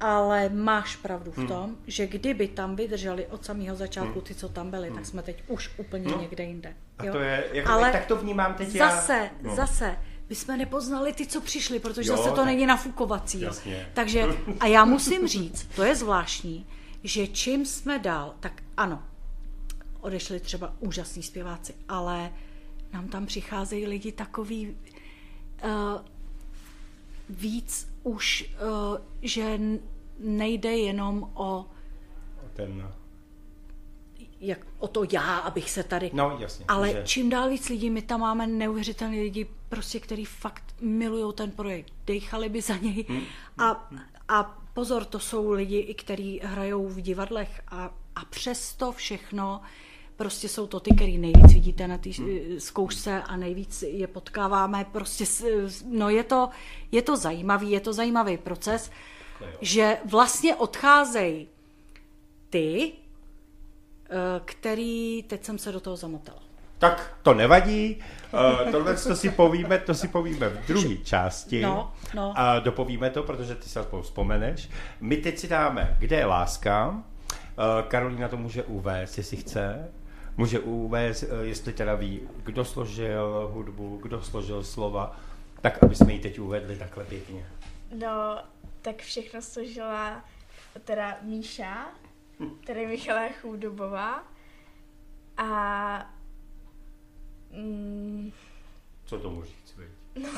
[0.00, 4.70] Ale máš pravdu v tom, že kdyby tam vydrželi od samého začátku ty, co tam
[4.70, 6.74] byli, tak jsme teď už úplně někde jinde.
[6.98, 7.12] A jo?
[7.12, 8.90] to je, jako, ale tak to vnímám teď já.
[8.90, 9.54] zase, No.
[9.56, 9.96] zase,
[10.28, 13.40] my jsme nepoznali ty, co přišli, protože Jo, zase to tak- není nafukovací.
[13.40, 13.88] Jasně.
[13.94, 14.24] Takže,
[14.60, 16.66] a já musím říct, to je zvláštní,
[17.04, 19.02] že čím jsme dál, tak ano,
[20.00, 22.30] odešli třeba úžasní zpěváci, ale
[22.92, 24.76] nám tam přicházejí lidi takový
[25.64, 25.70] uh,
[27.30, 29.60] víc už, uh, že
[30.18, 31.66] nejde jenom o,
[32.52, 32.92] Ten,
[34.40, 36.10] jak, o to já, abych se tady...
[36.14, 36.64] no jasně.
[36.68, 41.34] Ale že, čím dál víc lidí, my tam máme neuvěřitelné lidi, prostě, který fakt milují
[41.34, 43.04] ten projekt, dejchali by za něj.
[43.08, 43.22] Hmm.
[43.58, 43.90] A,
[44.28, 49.60] a pozor, to jsou lidi, i kteří hrajou v divadlech a, a přesto všechno
[50.18, 52.28] prostě jsou to ty, který nejvíc vidíte na té Hmm.
[52.58, 54.86] zkoušce a nejvíc je potkáváme.
[54.92, 55.24] Prostě,
[55.90, 56.48] no je to,
[56.92, 58.90] je to zajímavý, je to zajímavý proces,
[59.60, 61.48] že vlastně odcházejí
[62.50, 66.38] ty, eh, který, teď jsem se do toho zamotala.
[66.78, 67.96] Tak to nevadí,
[68.32, 71.62] uh, tohle to si povíme, to si povíme v druhé části.
[71.62, 72.32] No, no.
[72.36, 74.70] A dopovíme to, protože ty se aspoň vzpomeneš.
[75.00, 76.88] My teď si dáme, kde je láska.
[76.88, 79.88] Uh, Karolína to může uvést, jestli chce.
[80.38, 85.16] Může uvést, uh, jestli teda ví, kdo složil hudbu, kdo složil slova,
[85.60, 87.46] tak aby jsme ji teď uvedli takhle pěkně.
[87.98, 88.42] No,
[88.82, 90.24] tak všechno složila
[90.84, 91.88] teda Míša,
[92.66, 94.24] tedy Michala Chudobová.
[95.36, 96.10] A
[97.50, 98.32] mm,
[99.04, 99.88] Co tomu říct, viď?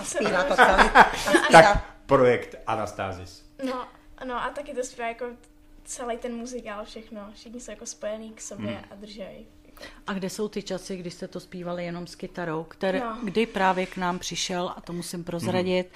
[0.03, 0.91] Zpívá to celý.
[1.53, 3.51] Tak projekt Anastázis.
[3.65, 3.89] no,
[4.27, 5.27] no a taky to zpívá jako
[5.85, 7.31] celý ten muzikál, všechno.
[7.35, 8.85] Všichni jsou jako spojený k sobě Hmm.
[8.91, 9.47] a držej.
[10.07, 13.17] A kde jsou ty časy, kdy jste to zpívali jenom s kytarou, které, No.
[13.25, 15.93] kdy právě k nám přišel, a to musím prozradit,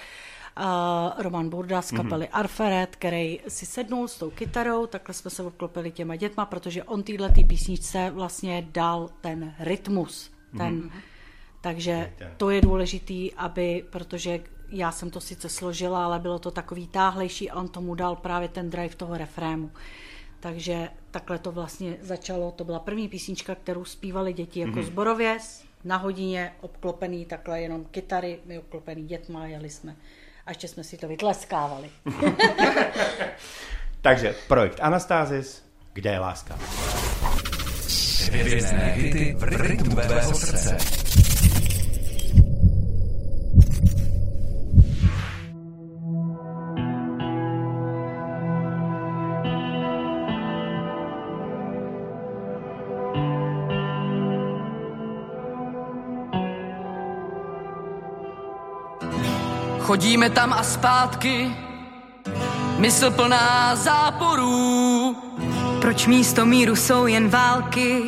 [0.58, 5.42] uh, Roman Burda z kapely Arferet, který si sednul s tou kytarou, takhle jsme se
[5.42, 10.90] obklopili těma dětma, protože on týhle tý písničce vlastně dal ten rytmus, ten,
[11.60, 16.86] takže to je důležitý, aby, protože já jsem to sice složila, ale bylo to takový
[16.86, 19.70] táhlejší a on tomu dal právě ten drive toho refrému.
[20.44, 22.50] Takže takhle to vlastně začalo.
[22.50, 24.84] To byla první písnička, kterou zpívali děti jako mm-hmm.
[24.84, 25.38] zborově,
[25.84, 29.96] na hodině, obklopený takhle jenom kytary, my obklopený dětma, jeli jsme.
[30.46, 31.90] A ještě jsme si to vytleskávali.
[34.02, 36.58] Takže projekt Anastázis, kde je láska?
[38.32, 41.03] Hvězdné hity v rytmu tvého srdce.
[59.84, 61.56] Chodíme tam a zpátky,
[62.78, 65.16] mysl plná záporů.
[65.80, 68.02] Proč místo míru jsou jen války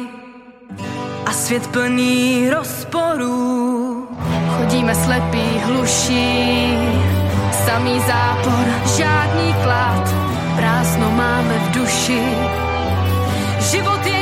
[1.26, 4.08] a svět plný rozporů?
[4.56, 6.78] Chodíme slepí, hluší,
[7.66, 8.64] samý zápor,
[8.96, 10.14] žádný klad,
[10.56, 12.22] prázdno máme v duši.
[13.60, 14.15] Život je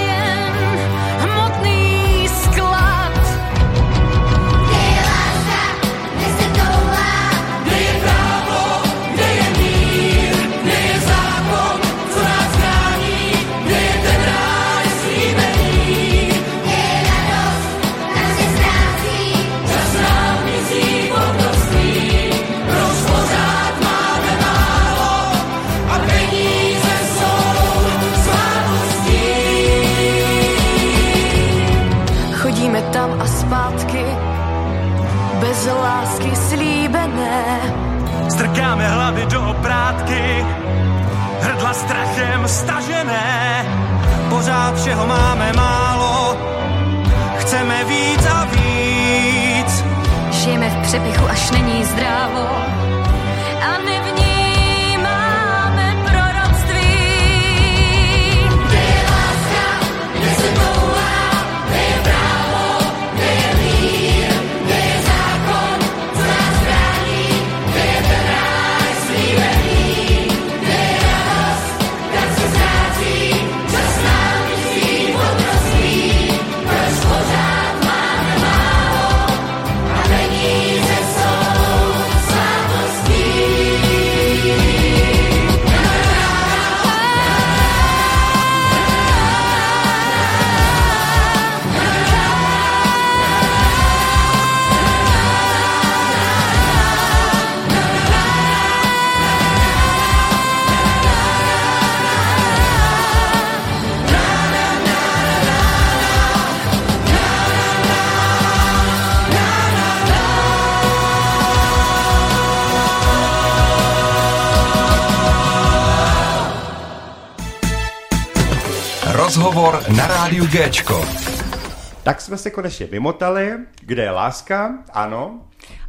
[122.35, 123.59] jsme se konečně vymotali.
[123.81, 124.79] Kde je láska?
[124.93, 125.41] Ano.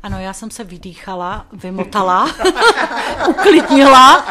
[0.03, 2.29] Ano, já jsem se vydýchala, vymotala,
[3.29, 4.25] uklidnila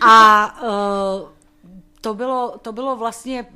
[0.00, 1.28] a uh,
[2.00, 3.46] to, bylo, to bylo vlastně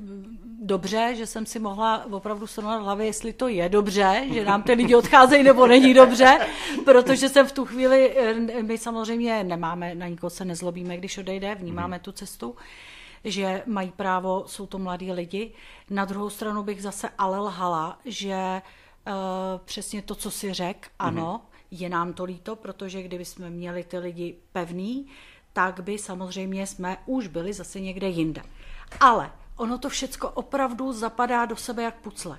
[0.62, 4.72] dobře, že jsem si mohla opravdu srovnat hlavě, jestli to je dobře, že nám ty
[4.72, 6.38] lidi odcházejí nebo není dobře,
[6.85, 11.55] protože jsem v tu chvíli, eh, my samozřejmě nemáme, na nikoho se nezlobíme, když odejde,
[11.55, 12.57] vnímáme tu cestu,
[13.24, 15.52] že mají právo, jsou to mladí lidi.
[15.90, 18.62] Na druhou stranu bych zase ale lhala, že
[19.06, 19.12] uh,
[19.64, 23.98] přesně to, co si řek, ano, je nám to líto, protože kdyby jsme měli ty
[23.98, 25.06] lidi pevný,
[25.52, 28.42] tak by samozřejmě jsme už byli zase někde jinde.
[29.00, 32.38] Ale ono to všecko opravdu zapadá do sebe jak pucle.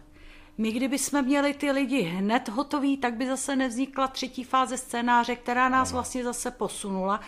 [0.57, 5.35] My kdyby jsme měli ty lidi hned hotový, tak by zase nevznikla třetí fáze scénáře,
[5.35, 7.19] která nás vlastně zase posunula.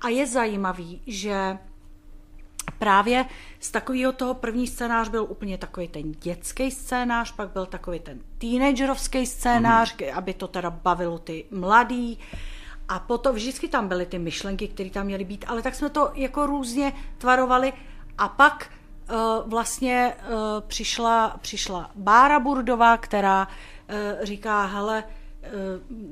[0.00, 1.58] A je zajímavý, že
[2.78, 3.24] právě
[3.60, 8.18] z takového toho první scénář byl úplně takový ten dětský scénář, pak byl takový ten
[8.38, 10.06] teenagerovský scénář, mm.
[10.14, 12.18] aby to teda bavilo ty mladý.
[12.88, 16.12] A potom vždycky tam byly ty myšlenky, které tam měly být, ale tak jsme to
[16.14, 17.72] jako různě tvarovali.
[18.18, 18.70] A pak
[19.10, 19.16] uh,
[19.50, 20.34] vlastně uh,
[20.66, 25.50] přišla, přišla Bára Burdová, která uh, říká, hele, uh,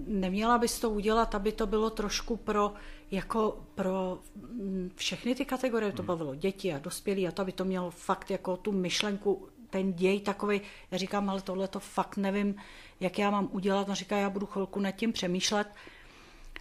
[0.06, 2.72] neměla bys to udělat, aby to bylo trošku pro
[3.12, 7.64] jako pro mm, všechny ty kategorie, to bavilo děti a dospělí a to, aby to
[7.64, 10.60] mělo fakt jako tu myšlenku, ten děj takový.
[10.90, 12.54] Já říkám, ale tohle to fakt nevím,
[13.00, 13.88] jak já mám udělat.
[13.88, 15.68] On říká, já budu chvilku nad tím přemýšlet.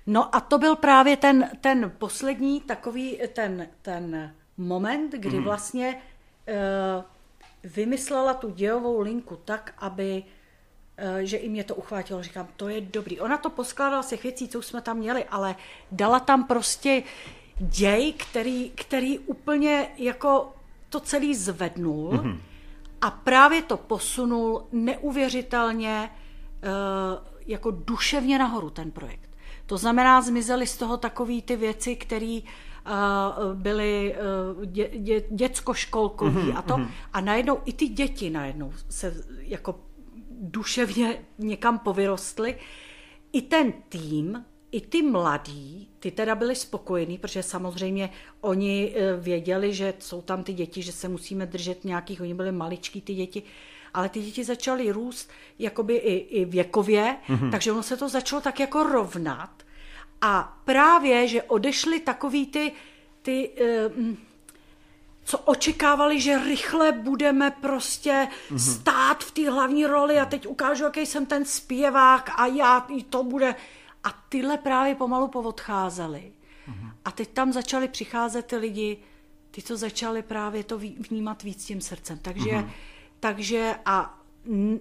[0.08, 5.44] No a to byl právě ten, ten poslední takový ten, ten moment, kdy Mhm.
[5.44, 6.02] vlastně
[6.48, 7.04] uh,
[7.64, 10.24] vymyslela tu dějovou linku tak, aby
[11.22, 13.20] že i mě to uchvátilo, říkám, to je dobrý.
[13.20, 15.56] Ona to poskládala z těch věcí, co už jsme tam měli, ale
[15.92, 17.04] dala tam prostě
[17.58, 20.54] děj, který, který úplně jako
[20.90, 22.40] to celý zvednul Mhm.
[23.02, 26.10] a právě to posunul neuvěřitelně
[26.64, 26.68] eh,
[27.48, 29.30] jako duševně nahoru ten projekt.
[29.66, 32.40] To znamená, zmizely z toho takové ty věci, které
[32.86, 34.16] uh, byly
[34.58, 36.78] uh, dě, dě, děcko-školkový Mhm, a to.
[36.78, 36.88] mhm.
[37.14, 39.76] A najednou i ty děti najednou se jako
[40.41, 42.58] duševně někam povyrostly.
[43.34, 48.10] I ten tým, i ty mladí, ty teda byli spokojení, protože samozřejmě
[48.41, 52.51] oni eh, věděli, že jsou tam ty děti, že se musíme držet nějakých, oni byli
[52.51, 53.43] maličký ty děti,
[53.93, 57.51] ale ty děti začaly růst jakoby i, i věkově, Mhm.
[57.51, 59.49] takže ono se to začalo tak jako rovnat.
[60.21, 62.71] A právě, že odešly takový ty,
[63.21, 63.89] ty eh,
[65.24, 68.60] co očekávali, že rychle budeme prostě Mhm.
[68.60, 73.04] stát v té hlavní roli a teď ukážu, jaký jsem ten zpěvák a já, i
[73.04, 73.56] to bude.
[74.04, 76.32] A tyhle právě pomalu poodcházely.
[77.06, 78.98] A teď tam začaly přicházet ty lidi,
[79.52, 82.18] ty, co začali právě to vnímat víc tím srdcem.
[82.22, 82.72] Takže, Mhm.
[83.20, 84.18] takže a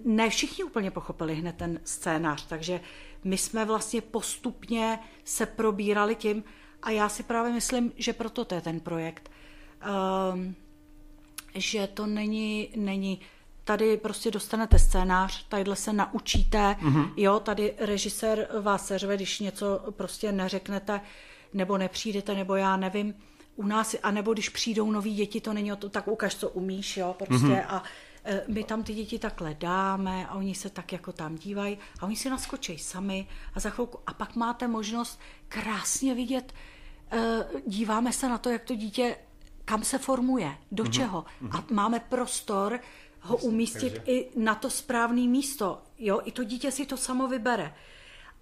[0.05, 2.81] ne všichni úplně pochopili hned ten scénář, takže
[3.24, 6.44] my jsme vlastně postupně se probírali tím
[6.83, 9.31] a já si právě myslím, že proto to je ten projekt.
[10.34, 10.54] Um,
[11.54, 13.20] že to není, není
[13.64, 17.12] tady prostě dostanete scénář, tadyhle se naučíte, Mhm.
[17.16, 21.00] jo, tady režisér vás seřve, když něco prostě neřeknete,
[21.54, 23.14] nebo nepřijdete, nebo já nevím,
[23.56, 26.96] u nás, anebo když přijdou noví děti, to není o to, tak ukaž, co umíš,
[26.96, 27.62] jo, prostě Mhm.
[27.68, 27.82] a
[28.24, 32.06] e, my tam ty děti takhle dáme a oni se tak jako tam dívají a
[32.06, 36.54] oni si naskočí sami a za chvilku a pak máte možnost krásně vidět,
[37.12, 39.16] e, díváme se na to, jak to dítě
[39.70, 40.92] kam se formuje, do Mhm.
[40.92, 41.24] čeho.
[41.52, 42.80] A máme prostor
[43.20, 45.78] ho umístit takže- i na to správné místo.
[45.98, 47.74] Jo, i to dítě si to samo vybere.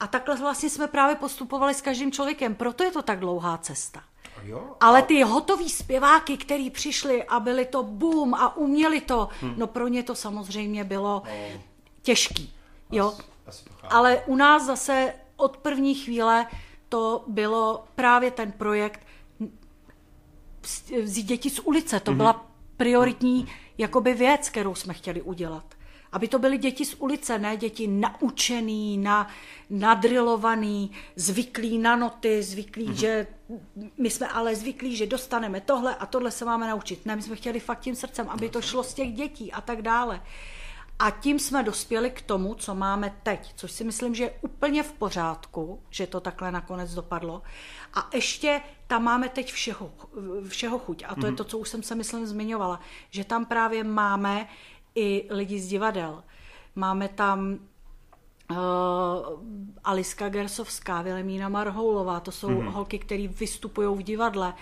[0.01, 4.03] A takhle vlastně jsme právě postupovali s každým člověkem, proto je to tak dlouhá cesta.
[4.43, 4.77] Jo?
[4.81, 9.55] Ale ty hotový zpěváky, který přišli a byli to boom a uměli to, Hm.
[9.57, 11.23] no pro ně to samozřejmě bylo
[12.03, 12.55] těžký.
[12.91, 13.15] Jo?
[13.47, 13.65] Asi.
[13.91, 16.47] Ale u nás zase od první chvíle
[16.89, 19.01] to bylo právě ten projekt
[21.03, 22.01] vzít děti z ulice.
[22.01, 22.19] To Mhm.
[22.19, 22.47] byla
[22.77, 23.49] prioritní
[23.79, 25.65] jakoby věc, kterou jsme chtěli udělat.
[26.13, 29.29] Aby to byly děti z ulice, ne děti naučený, na,
[29.71, 32.95] nadrilovaný, zvyklí na noty, zvyklí, Mhm.
[32.95, 33.27] že
[33.99, 37.07] my jsme ale zvyklí, že dostaneme tohle a tohle se máme naučit.
[37.07, 39.83] Ne, my jsme chtěli fakt tím srdcem, aby to šlo z těch dětí a tak
[39.83, 40.23] dále.
[40.99, 44.83] A tím jsme dospěli k tomu, co máme teď, což si myslím, že je úplně
[44.83, 47.43] v pořádku, že to takhle nakonec dopadlo.
[47.95, 49.91] A ještě tam máme teď všeho,
[50.49, 51.05] všeho chuť.
[51.09, 51.37] A to je Mhm.
[51.37, 52.81] to, co už jsem se, myslím, zmiňovala.
[53.11, 54.49] Že tam právě máme
[54.95, 56.25] i lidi z divadel.
[56.77, 57.59] Máme tam
[58.51, 58.57] uh,
[59.85, 62.59] Aliska Gersovská, Vilemína Marhoulová, to jsou Mhm.
[62.61, 62.71] mm-hmm.
[62.73, 64.55] holky, které vystupují v divadle.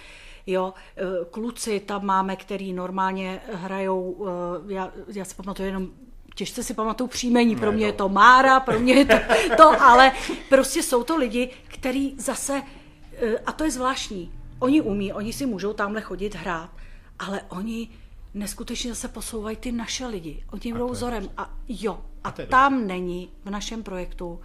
[0.48, 4.26] Jo, eh, kluci tam máme, který normálně hrajou,
[4.68, 5.88] eh, já, já si pamatuju jenom
[6.34, 9.14] těžce si pamatuju příjmení, pro mě je to Mára, pro mě je to,
[9.56, 10.12] to ale
[10.48, 12.62] prostě jsou to lidi, který zase,
[13.46, 16.70] a to je zvláštní, oni umí, oni si můžou tamhle chodit hrát,
[17.18, 17.88] ale oni
[18.34, 20.44] neskutečně zase posouvají ty naše lidi.
[20.52, 21.28] Oni budou vzorem.
[21.36, 24.40] A jo, a je tam není v našem projektu,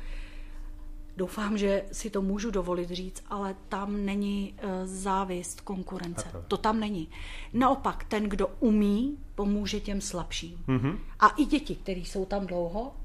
[1.17, 6.25] doufám, že si to můžu dovolit říct, ale tam není eh, závist, konkurence.
[6.29, 7.09] A to- To tam není.
[7.53, 10.63] Naopak, ten, kdo umí, pomůže těm slabším.
[10.67, 10.99] Mhm.
[11.19, 12.95] A i děti, které jsou tam dlouho,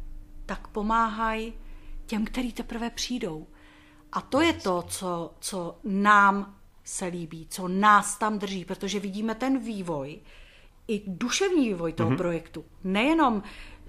[0.47, 1.53] tak pomáhají
[2.07, 3.47] těm, který teprve přijdou.
[4.17, 9.35] A to je to, co, co nám se líbí, co nás tam drží, protože vidíme
[9.35, 10.21] ten vývoj,
[10.89, 12.17] i duševní vývoj toho mm-hmm.
[12.17, 12.65] projektu.
[12.85, 13.43] Nejenom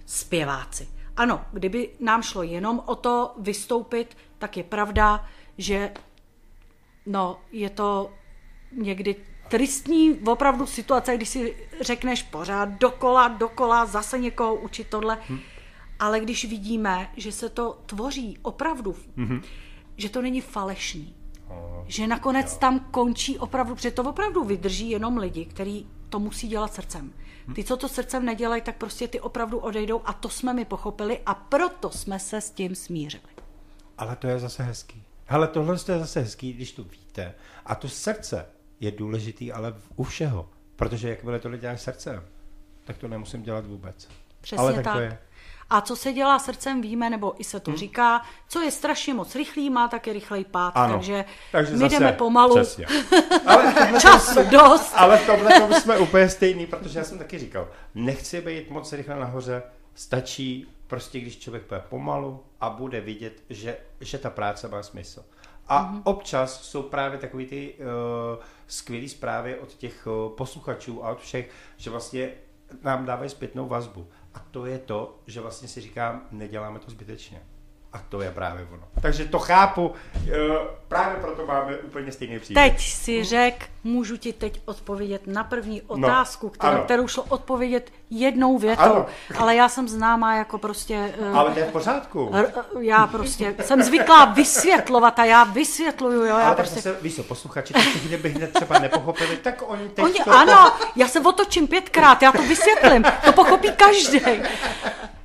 [0.06, 0.90] zpěváci.
[1.18, 5.26] Ano, kdyby nám šlo jenom o to vystoupit, tak je pravda,
[5.58, 5.92] že
[7.06, 8.12] no, je to
[8.72, 9.16] někdy
[9.50, 15.18] tristní opravdu situace, když si řekneš pořád dokola, dokola, zase někoho učit tohle.
[15.28, 15.40] Hmm.
[16.00, 19.42] Ale když vidíme, že se to tvoří opravdu, hmm.
[19.98, 21.16] Že to není falešný,
[21.86, 22.58] že nakonec jo.
[22.60, 27.14] tam končí opravdu, protože to opravdu vydrží jenom lidi, kteří to musí dělat srdcem.
[27.56, 31.20] Ty, co to srdcem nedělají, tak prostě ty opravdu odejdou a to jsme mi pochopili
[31.26, 33.24] a proto jsme se s tím smířili.
[33.98, 35.04] Ale to je zase hezký.
[35.26, 37.34] Hele, tohle je zase hezký, když to víte.
[37.66, 38.46] A to srdce
[38.80, 40.50] je důležitý, ale u všeho.
[40.76, 42.24] Protože jakmile to děláš srdcem,
[42.84, 44.08] tak to nemusím dělat vůbec.
[44.42, 44.94] Přesně ale tak, tak.
[44.94, 45.18] to je.
[45.70, 47.78] A co se dělá srdcem, víme, nebo i se to hmm.
[47.78, 50.72] říká, co je strašně moc rychlý, má taky rychlej pád.
[50.76, 50.94] Ano.
[50.94, 52.56] Takže, Takže my zase, jdeme pomalu.
[52.56, 52.86] Přesně.
[53.46, 54.94] Ale, Času jsme, dost.
[54.96, 58.94] ale v tomhle tom jsme úplně stejný, protože já jsem taky říkal, nechci být moc
[58.94, 59.64] rychle nahoře,
[59.96, 65.26] stačí prostě, když člověk půjde pomalu a bude vidět, že, že ta práce má smysl.
[65.68, 65.96] A Mhm.
[65.98, 66.02] mm-hmm.
[66.06, 71.50] občas jsou právě takové ty uh, skvělé zprávy od těch uh, posluchačů a od všech,
[71.78, 72.30] že vlastně
[72.84, 74.08] nám dávají zpětnou vazbu.
[74.34, 77.42] A to je to, že vlastně si říkám, neděláme to zbytečně.
[77.98, 78.84] A to je právě ono.
[79.02, 79.94] Takže to chápu, uh,
[80.88, 82.72] právě proto máme úplně stejný příběh.
[82.72, 86.86] Teď si řek, můžu ti teď odpovědět na první otázku, kterou, No, ano.
[86.86, 89.06] kterou šlo odpovědět jednou větou, Ano.
[89.38, 91.14] ale já jsem známá jako prostě...
[91.22, 92.32] eh, Ale to je v pořádku.
[92.80, 96.76] já prostě jsem zvyklá vysvětlovat a já vysvětluju, jo, já Ale tak prostě...
[96.82, 97.74] zase, víš co, posluchači,
[98.04, 102.32] kdyby hned třeba nepochopili, tak oni teď Oni, to ano, já se otočím pětkrát, já
[102.32, 104.22] to vysvětlím, to pochopí každý.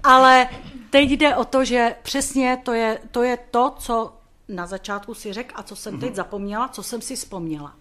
[0.05, 0.49] Ale
[0.93, 4.13] teď jde o to, že přesně to je to, je to co
[4.49, 6.01] na začátku si řekl a co jsem Mhm.
[6.01, 7.75] teď zapomněla, co jsem si vzpomněla.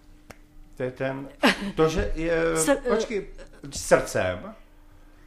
[0.76, 1.28] To je ten,
[1.76, 3.28] to, že je, Sr- počkej,
[3.70, 4.54] srdcem,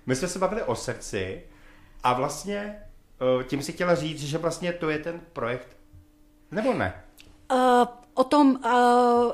[0.05, 1.43] my jsme se bavili o srdci
[2.03, 2.75] a vlastně
[3.39, 5.77] eh, tím si chtěla říct, že vlastně to je ten projekt,
[6.51, 7.03] nebo ne?
[7.51, 7.59] Uh,
[8.13, 9.31] o tom, uh,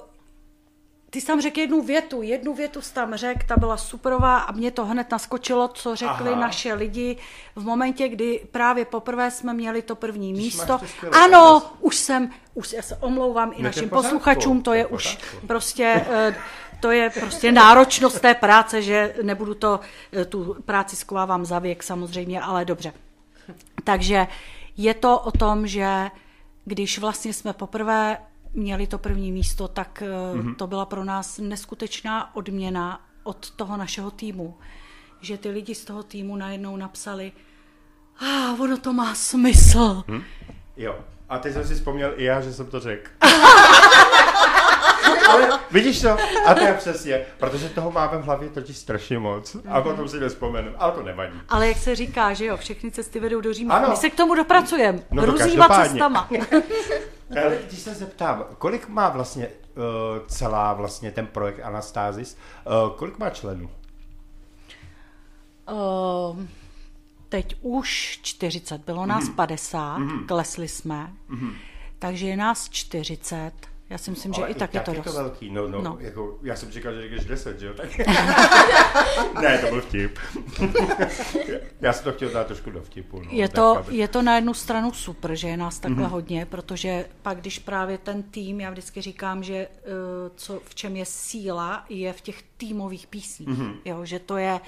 [1.12, 4.52] ty jsi tam řekl jednu větu, jednu větu jsi tam řekl, ta byla superová a
[4.52, 6.42] mě to hned naskočilo, co řekli Aha.
[6.42, 7.18] naše lidi
[7.56, 10.80] v momentě, kdy právě poprvé jsme měli to první Když místo.
[11.24, 14.92] Ano, tak už jsem, už já se omlouvám i našim pořádku, posluchačům, to je v
[14.92, 15.48] už pořádku.
[15.48, 16.06] prostě...
[16.10, 16.36] eh,
[16.82, 19.80] To je prostě náročnost té práce, že nebudu to,
[20.14, 22.94] eh, tu práci skovávám za věk samozřejmě, ale dobře.
[23.84, 24.28] Takže
[24.78, 26.10] je to o tom, že
[26.66, 28.18] když vlastně jsme poprvé
[28.54, 30.56] měli to první místo, tak mm-hmm.
[30.56, 34.58] to byla pro nás neskutečná odměna od toho našeho týmu.
[35.22, 37.32] Že ty lidi z toho týmu najednou napsali,
[38.22, 40.04] a ah, ono to má smysl.
[40.08, 40.24] Hm?
[40.78, 41.00] Jo.
[41.30, 43.12] A teď jsem si vzpomněl i já, že jsem to řekl.
[45.30, 46.10] Ale vidíš to?
[46.48, 49.56] A to je přesně, protože toho máme v hlavě totiž strašně moc.
[49.70, 50.72] A potom si nespomenu.
[50.78, 51.42] Ale to nevadí.
[51.50, 53.76] Ale jak se říká, že jo, všechny cesty vedou do Říma.
[53.76, 53.90] Ano.
[53.90, 55.00] My se k tomu dopracujeme.
[55.12, 56.30] No to Různýma cestama.
[57.44, 59.84] Ale když se zeptám, kolik má vlastně uh,
[60.28, 62.38] celá vlastně ten projekt Anastázis,
[62.84, 63.70] uh, kolik má členů?
[65.72, 66.40] Uh,
[67.30, 69.34] teď už 40, bylo nás Mhm.
[69.36, 69.98] 50,
[70.28, 71.14] klesli jsme,
[72.00, 73.52] takže je nás 40.
[73.92, 75.06] Já si myslím, že Ale i tak je to je dost.
[75.06, 75.98] to velký, no, no, No.
[76.00, 77.74] Jako, já jsem čekal, že řekneš 10, že jo?
[77.74, 77.98] Tak...
[79.42, 80.20] ne, to byl vtip.
[81.82, 83.20] já jsem to chtěl dát trošku do vtipu.
[83.22, 86.04] No, Je tak to, aby- je to na jednu stranu super, že je nás takhle
[86.04, 86.12] Mhm.
[86.12, 89.68] hodně, protože pak, když právě ten tým, já vždycky říkám, že eh,
[90.36, 93.50] co, v čem je síla, je v těch týmových písních.
[93.50, 93.74] Mhm.
[93.86, 94.60] Jo, že to je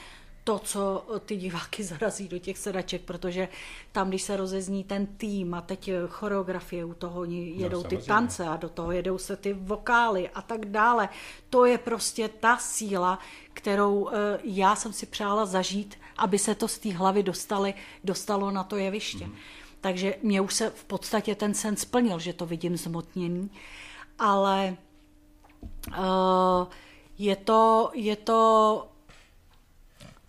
[0.44, 3.48] to, co ty diváky zarazí do těch sedaček, protože
[3.92, 8.08] tam, když se rozezní ten tým a teď choreografie u toho, oni jedou ty samozřejmě.
[8.08, 11.10] tance a do toho jedou se ty vokály a tak dále.
[11.50, 13.20] To je prostě ta síla,
[13.54, 17.74] kterou eh, já jsem si přála zažít, aby se to z té hlavy dostali,
[18.04, 19.26] dostalo na to jeviště.
[19.26, 19.36] Mm.
[19.82, 23.52] takže mě už se v podstatě ten sen splnil, že to vidím zmotněný,
[24.20, 24.78] ale
[25.88, 26.68] uh,
[27.18, 28.93] je to, je to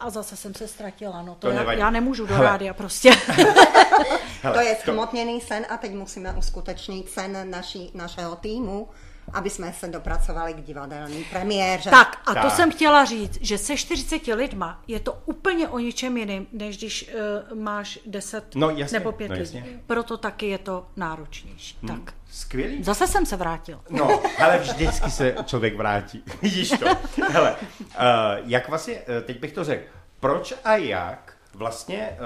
[0.05, 2.47] a zase jsem se ztratila, no to, To já, já nemůžu do Hele.
[2.47, 3.11] rádia prostě.
[4.53, 8.89] to je smotněný sen a teď musíme uskutečnit sen naší, našeho týmu,
[9.35, 11.91] aby jsme se dopracovali k divadelní premiéře.
[11.91, 12.51] Tak a to Tak.
[12.51, 17.11] jsem chtěla říct, že se 40 lidma je to úplně o něčem jiným, než když
[17.53, 19.43] uh, máš 10 No, jasně, nebo 5 no, lidí.
[19.57, 19.81] jasně.
[19.87, 21.79] Proto taky je to náročnější.
[21.87, 22.15] Tak.
[22.31, 22.83] Skvělý.
[22.85, 23.81] Zase jsem se vrátil.
[23.91, 26.25] No, ale vždycky se člověk vrátí.
[26.43, 26.87] Vidíš to?
[27.31, 27.97] Hele, uh,
[28.45, 29.85] jak vlastně, uh, teď bych to řekl,
[30.21, 32.19] proč a jak vlastně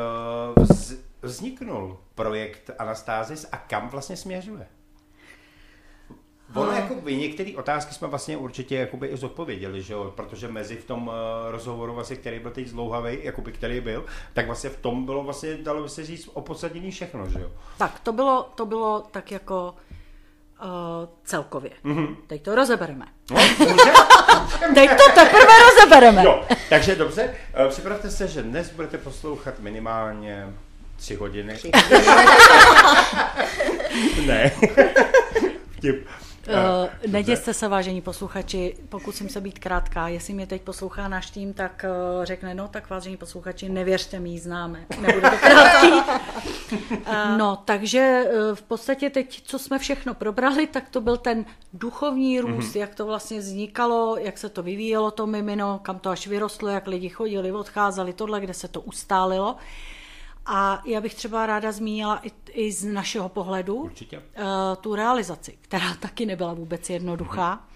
[0.58, 0.92] uh, vz,
[1.22, 4.66] vzniknul projekt Anastázis a kam vlastně směřuje?
[6.54, 10.12] Ono, jako by některé otázky jsme vlastně určitě jakoby i zodpověděli, že jo?
[10.16, 11.14] protože mezi v tom uh,
[11.50, 15.56] rozhovoru, vlastně, který byl teď zlouhavý, jakoby, který byl, tak vlastně v tom bylo vlastně,
[15.56, 17.50] dalo by se říct, opodstatnění všechno, že jo?
[17.78, 19.74] Tak, to bylo, to bylo tak jako
[20.62, 20.66] uh,
[21.24, 21.70] celkově.
[21.84, 22.06] Mhm.
[22.06, 22.16] Mm-hmm.
[22.26, 23.06] Teď to rozebereme.
[23.30, 23.36] No?
[24.74, 26.24] Teď to teprve rozebereme.
[26.24, 30.54] Jo, takže dobře, eh, připravte se, že dnes budete poslouchat minimálně
[30.96, 31.54] tři hodiny.
[31.54, 31.70] Tři
[34.26, 34.50] ne.
[35.70, 36.06] Vtip.
[36.48, 40.08] Uh, neděste se, vážení posluchači, pokusím se být krátká.
[40.08, 41.84] Jestli mě teď poslouchá náš tým, tak
[42.18, 44.86] uh, řekne, no tak vážení posluchači, nevěřte mi, známe.
[45.00, 45.92] Nebude to krátký.
[47.36, 52.40] No, takže uh, v podstatě teď, co jsme všechno probrali, tak to byl ten duchovní
[52.40, 52.80] růst, mm-hmm.
[52.80, 56.86] jak to vlastně vznikalo, jak se to vyvíjelo to mimino, kam to až vyrostlo, jak
[56.86, 59.56] lidi chodili, odcházeli, tohle, kde se to ustálilo.
[60.50, 64.22] A já bych třeba ráda zmínila i, i z našeho pohledu Určitě.
[64.34, 64.42] eh,
[64.80, 67.68] tu realizaci, která taky nebyla vůbec jednoduchá,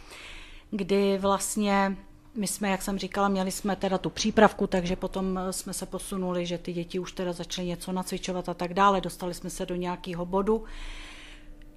[0.70, 1.97] kdy vlastně
[2.35, 5.87] my jsme, jak jsem říkala, měli jsme teda tu přípravku, takže potom eh, jsme se
[5.87, 9.66] posunuli, že ty děti už teda začaly něco nacvičovat a tak dále, dostali jsme se
[9.66, 10.64] do nějakého bodu.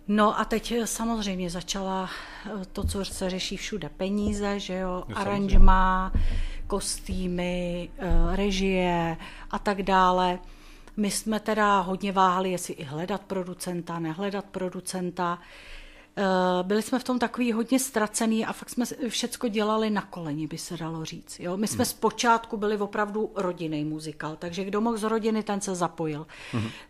[0.07, 2.09] No a teď eh, samozřejmě začala
[2.73, 5.21] to, co se řeší všude, peníze, že jo, samozřejmě.
[5.21, 6.13] aranžma,
[6.67, 7.89] kostýmy,
[8.35, 9.17] režie
[9.51, 10.39] a tak dále.
[10.97, 15.39] My jsme teda hodně váhali, jestli i hledat producenta, nehledat producenta.
[16.17, 16.23] Eh,
[16.63, 20.57] Byli jsme v tom takový hodně ztracený a fakt jsme všecko dělali na koleni, by
[20.57, 21.39] se dalo říct.
[21.39, 21.57] Jo?
[21.57, 21.85] My jsme Hmm.
[21.85, 26.27] zpočátku byli opravdu rodinný muzikál, takže kdo mohl z rodiny, ten se zapojil.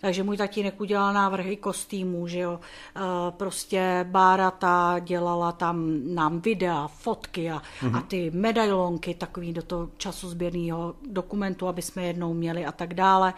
[0.01, 2.60] Takže můj tatínek udělal návrhy kostýmů, že jo.
[2.95, 2.99] Eh,
[3.32, 7.62] Prostě Bárata dělala tam nám videa, fotky a,
[7.97, 13.34] a ty medailonky, takový do toho časozběrného dokumentu, aby jsme jednou měli a tak dále.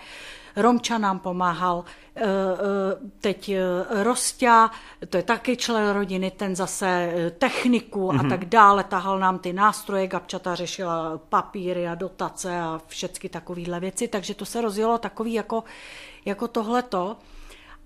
[0.57, 1.85] Romča nám pomáhal,
[2.15, 4.71] eh, eh, teď eh, Rostia,
[5.09, 10.07] to je taky člen rodiny, ten zase techniku a tak dále, tahal nám ty nástroje,
[10.07, 15.63] Gabčata řešila papíry a dotace a všechny takovéhle věci, takže to se rozjelo takový jako,
[16.25, 17.17] jako tohleto.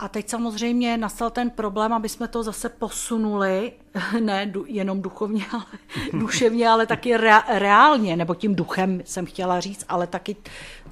[0.01, 3.71] A teď samozřejmě nastal ten problém, aby jsme to zase posunuli,
[4.19, 5.65] ne jenom duchovně, ale
[6.13, 10.35] duševně, ale taky reálně, nebo tím duchem jsem chtěla říct, ale taky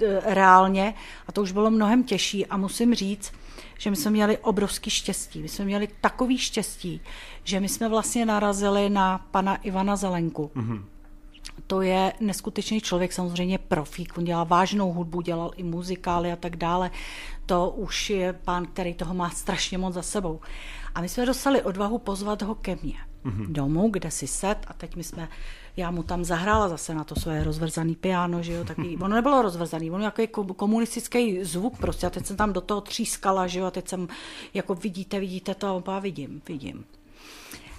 [0.02, 0.94] e, reálně.
[1.26, 3.32] A to už bylo mnohem těžší a musím říct,
[3.78, 5.42] že my jsme měli obrovský štěstí.
[5.42, 7.00] My jsme měli takový štěstí,
[7.44, 10.50] že my jsme vlastně narazili na pana Ivana Zelenku.
[10.56, 10.84] Mm-hmm.
[11.66, 16.56] To je neskutečný člověk, samozřejmě profík, on dělá vážnou hudbu, dělal i muzikály a tak
[16.56, 16.90] dále.
[17.46, 20.40] To už je pán, který toho má strašně moc za sebou.
[20.94, 22.94] A my jsme dostali odvahu pozvat ho ke mně
[23.24, 23.46] mm-hmm.
[23.46, 25.28] domů, kde si set a teď my jsme,
[25.76, 29.42] já mu tam zahrála zase na to své rozvrzaný piano, že jo, taky, ono nebylo
[29.42, 33.66] rozvrzaný, ono jako komunistický zvuk prostě a teď jsem tam do toho třískala, že jo,
[33.66, 34.08] a teď jsem,
[34.54, 36.84] jako vidíte, vidíte to a vidím, vidím.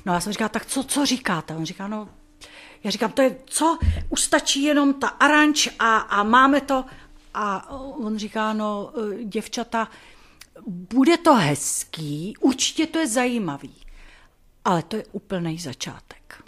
[0.05, 1.55] No já jsem říkala, tak co, co říkáte?
[1.55, 2.07] On říká, no,
[2.83, 3.77] já říkám, to je co?
[4.09, 6.85] Už stačí jenom ta aranž a, a máme to.
[7.33, 9.87] A on říká, no, eh, děvčata,
[10.67, 13.75] bude to hezký, určitě to je zajímavý,
[14.65, 16.43] ale to je úplný začátek.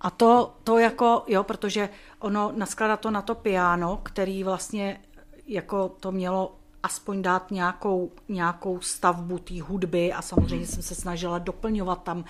[0.00, 5.00] A to, to jako, jo, protože ono naskládá to na to piano, který vlastně
[5.46, 11.38] jako to mělo aspoň dát nějakou, nějakou stavbu té hudby a samozřejmě jsem se snažila
[11.38, 12.24] doplňovat tam,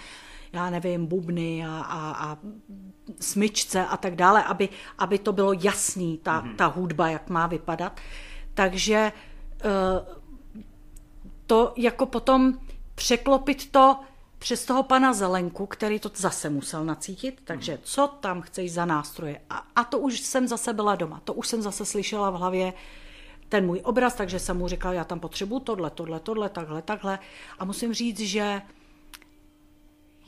[0.53, 2.39] já nevím, bubny a, a, a
[3.21, 8.01] smyčce a tak dále, aby, aby to bylo jasný, ta, ta hudba, jak má vypadat.
[8.55, 9.13] Takže
[9.61, 10.21] eh,
[11.47, 12.59] to jako potom
[12.95, 14.01] překlopit to
[14.39, 19.41] přes toho pana Zelenku, který to zase musel nacítit, takže co tam chceš za nástroje.
[19.51, 22.73] A, a to už jsem zase byla doma, to už jsem zase slyšela v hlavě
[23.49, 27.19] ten můj obraz, takže jsem mu říkala, já tam potřebuji tohle, tohle, tohle, takhle, takhle.
[27.59, 28.63] A musím říct, že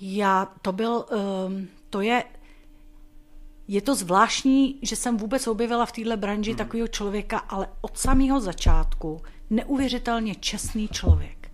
[0.05, 1.05] já, to byl,
[1.47, 2.25] um, to je,
[3.69, 6.57] je to zvláštní, že jsem vůbec objevila v téhle branži mm.
[6.57, 11.51] takového člověka, ale od samého začátku neuvěřitelně čestný člověk.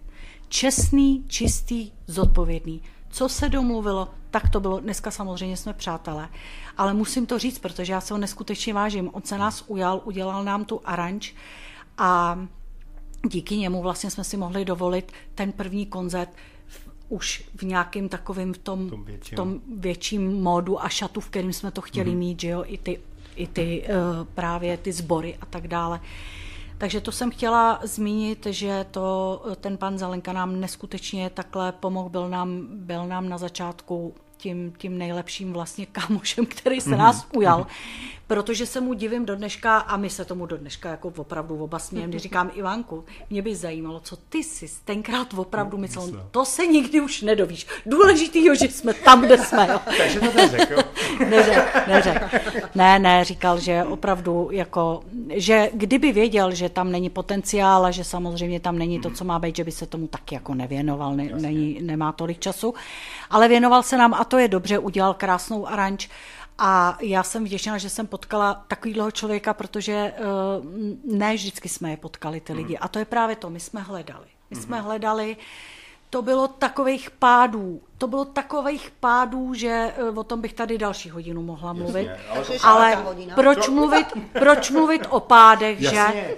[0.49, 2.83] Čestný, čistý, zodpovědný.
[3.11, 4.81] Co se domluvilo, tak to bylo.
[4.81, 6.29] Dneska samozřejmě jsme přátelé.
[6.77, 9.11] Ale musím to říct, protože já se ho neskutečně vážím.
[9.13, 11.35] On se nás ujal, udělal nám tu aranž
[11.99, 12.39] a
[13.29, 16.31] díky němu vlastně jsme si mohli dovolit ten první koncert
[17.09, 19.37] už v nějakém takovém v tom, Tom větším.
[19.37, 22.17] tom větším módu a šatu, v kterým jsme to chtěli mm-hmm.
[22.17, 23.01] mít, že jo, i ty,
[23.37, 26.01] i ty uh, právě ty sbory a tak dále.
[26.79, 32.29] Takže to jsem chtěla zmínit, že to, ten pan Zelenka nám neskutečně takhle pomohl, byl
[32.29, 37.67] nám, byl nám na začátku tím, tím nejlepším vlastně kámošem, který se nás ujal,
[38.27, 41.79] protože se mu divím do dneška a my se tomu do dneška jako opravdu oba
[41.79, 46.67] smějeme, když říkám Ivanku, mě by zajímalo, co ty si tenkrát opravdu myslel, to se
[46.67, 47.67] nikdy už nedovíš.
[47.87, 49.69] Důležitý je, že jsme tam, kde jsme.
[49.71, 49.81] Jo.
[49.99, 50.83] Takže to neřekl.
[51.29, 52.31] Neřek, neřek.
[52.75, 55.03] Ne, ne, říkal, že opravdu jako,
[55.35, 59.39] že kdyby věděl, že tam není potenciál a že samozřejmě tam není to, co má
[59.39, 62.75] být, že by se tomu taky jako nevěnoval, ne, není, nemá tolik času,
[63.31, 66.09] ale věnoval se nám a to je dobře, udělal krásnou aranž
[66.59, 71.97] a já jsem vděčná, že jsem potkala takovýhleho člověka, protože uh, ne vždycky jsme je
[71.97, 72.79] potkali, ty lidi.
[72.79, 74.27] A to je právě to, my jsme hledali.
[74.51, 75.37] My jsme hledali,
[76.11, 81.11] to bylo takových pádů, to bylo takových pádů, že eh, o tom bych tady další
[81.11, 82.09] hodinu mohla mluvit.
[82.31, 83.35] ale to- ale hodina.
[83.35, 85.97] proč mluvit, proč mluvit o pádech, že?
[85.97, 86.31] Jasně.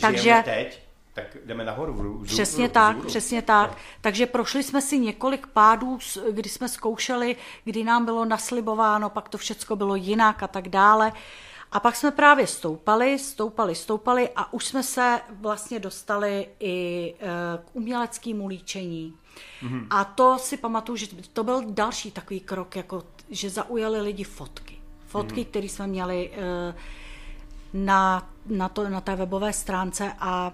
[0.00, 0.80] Takže- Žijeme teď,
[1.20, 1.92] tak jdeme nahoru.
[1.92, 2.72] Vzhůru, Přesně vzhůru.
[2.72, 3.76] tak, přesně tak.
[4.00, 5.98] Takže prošli jsme si několik pádů,
[6.30, 11.12] kdy jsme zkoušeli, kdy nám bylo naslibováno, pak to všecko bylo jinak a tak dále.
[11.72, 17.26] A pak jsme právě stoupali, stoupali, stoupali a už jsme se vlastně dostali i eh,
[17.64, 19.14] k uměleckému líčení.
[19.62, 19.86] Mm-hmm.
[19.90, 24.76] A to si pamatuju, že to byl další takový krok, jako, že zaujali lidi fotky.
[25.06, 25.46] Fotky, mm-hmm.
[25.46, 26.74] které jsme měli eh,
[27.72, 30.52] na, na, to, na té webové stránce a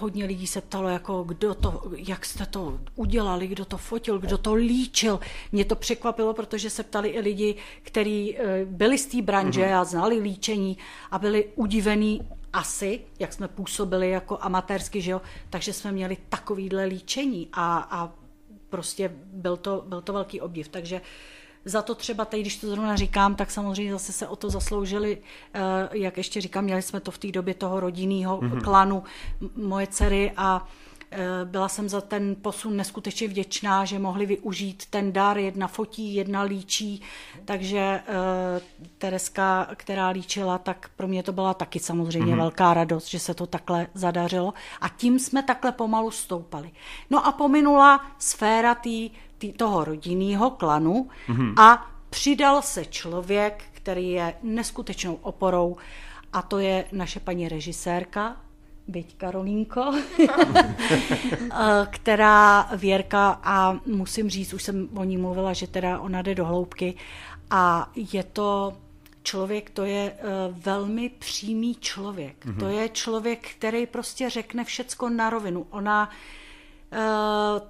[0.00, 4.38] hodně lidí se ptalo, jako kdo to, jak jste to udělali, kdo to fotil, kdo
[4.38, 5.20] to líčil.
[5.52, 9.80] Mě to překvapilo, protože se ptali i lidi, kteří eh, byli z té branže mm-hmm.
[9.80, 10.78] a znali líčení
[11.10, 12.20] a byli udivení
[12.52, 15.20] asi, jak jsme působili jako amatérsky, že jo,
[15.50, 18.12] takže jsme měli takovýhle líčení a, a
[18.68, 20.68] prostě byl to, byl to velký obdiv.
[20.68, 21.00] Takže
[21.64, 25.18] za to třeba teď, když to zrovna říkám, tak samozřejmě zase se o to zasloužili,
[25.54, 25.60] eh,
[25.92, 28.60] jak ještě říkám, měli jsme to v té době toho rodinného mm-hmm.
[28.60, 29.02] klanu
[29.56, 30.68] moje dcery a
[31.10, 36.14] eh, byla jsem za ten posun neskutečně vděčná, že mohli využít ten dar, jedna fotí,
[36.14, 37.02] jedna líčí,
[37.44, 38.02] takže eh,
[38.98, 42.38] Tereska, která líčila, tak pro mě to byla taky samozřejmě mm-hmm.
[42.38, 46.70] velká radost, že se to takhle zadařilo a tím jsme takhle pomalu stoupali.
[47.10, 49.10] No a pominula sféra tý,
[49.42, 51.54] tý, toho rodinného klanu mm-hmm.
[51.62, 55.76] a přidal se člověk, který je neskutečnou oporou
[56.32, 58.36] a to je naše paní režisérka,
[58.88, 66.00] byť Karolínko, eh, která Věrka a musím říct, už jsem o ní mluvila, že teda
[66.00, 66.94] ona jde do hloubky
[67.50, 68.72] a je to
[69.22, 72.46] člověk, to je uh, velmi přímý člověk.
[72.46, 72.58] Mm-hmm.
[72.58, 75.66] To je člověk, který prostě řekne všecko na rovinu.
[75.70, 76.14] Ona uh,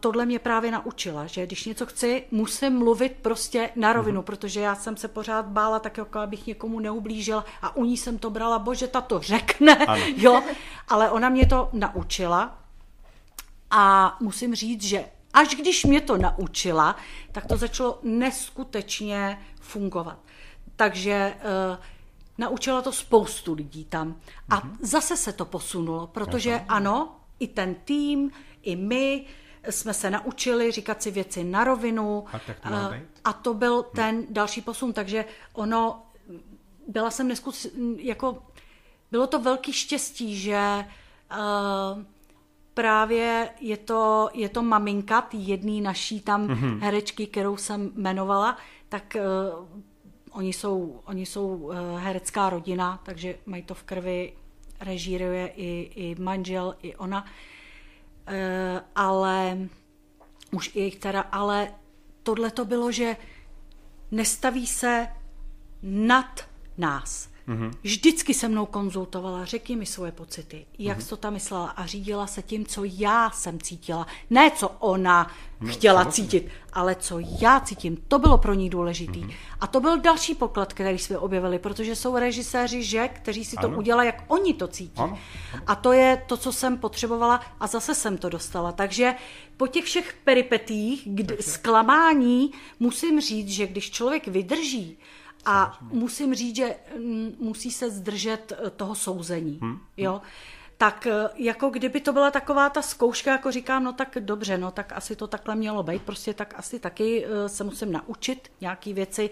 [0.00, 4.24] tohle mě právě naučila, že když něco chci, musím mluvit prostě na rovinu, mm-hmm.
[4.24, 8.18] protože já jsem se pořád bála tak, jako abych někomu neublížila a u ní jsem
[8.18, 10.02] to brala, bože, ta to řekne, Ano.
[10.16, 10.42] jo,
[10.88, 12.58] ale ona mě to naučila
[13.70, 16.96] a musím říct, že až když mě to naučila,
[17.32, 20.18] tak to začalo neskutečně fungovat.
[20.76, 21.78] Takže uh,
[22.38, 24.16] naučila to spoustu lidí tam.
[24.48, 24.76] A mm-hmm.
[24.80, 26.64] zase se to posunulo, protože Aha.
[26.68, 28.30] ano, i ten tým,
[28.62, 29.24] i my
[29.70, 32.24] jsme se naučili říkat si věci na rovinu.
[32.32, 36.02] A tak to má Eh, a to byl ten další posun, takže ono,
[36.88, 38.42] byla jsem neskus, jako,
[39.10, 40.84] bylo to velký štěstí, že
[41.30, 42.02] uh,
[42.74, 46.78] právě je to, je to maminka tý jedný naší tam mm-hmm.
[46.78, 48.56] herečky, kterou jsem jmenovala,
[48.88, 49.68] tak uh,
[50.30, 54.32] oni jsou, oni jsou uh, herecká rodina, takže mají to v krvi,
[54.80, 57.28] režíruje i, i manžel, i ona, uh,
[58.94, 59.58] ale
[60.50, 61.74] už i jejich dcera, ale
[62.22, 63.16] tohle to bylo, že
[64.10, 65.08] nestaví se
[65.82, 66.40] nad
[66.78, 67.31] nás.
[67.48, 67.70] Mm-hmm.
[67.82, 71.08] Vždycky se mnou konzultovala, řekni mi svoje pocity, jak mm-hmm.
[71.08, 74.06] to tam myslela a řídila se tím, co já jsem cítila.
[74.30, 75.30] Ne, co ona
[75.60, 76.30] no, chtěla samozřejmě.
[76.30, 77.96] cítit, ale co já cítím.
[78.08, 79.20] To bylo pro ní důležitý.
[79.20, 79.34] Mm-hmm.
[79.60, 83.66] A to byl další poklad, který jsme objevili, protože jsou režiséři, že, kteří si to
[83.66, 83.78] Ano.
[83.78, 85.02] udělají, jak oni to cítí.
[85.02, 85.18] Ano.
[85.66, 88.72] A to je to, co jsem potřebovala a zase jsem to dostala.
[88.72, 89.14] Takže
[89.56, 94.98] po těch všech peripetích, kdy, zklamání, musím říct, že když člověk vydrží
[95.44, 99.78] a musím říct, že mm, musí se zdržet eh, toho souzení, Hm?
[99.96, 100.20] jo,
[100.78, 104.70] tak eh, jako kdyby to byla taková ta zkouška, jako říkám, no tak dobře, no
[104.70, 108.94] tak asi to takhle mělo být, prostě tak asi taky eh, se musím naučit nějaký
[108.94, 109.30] věci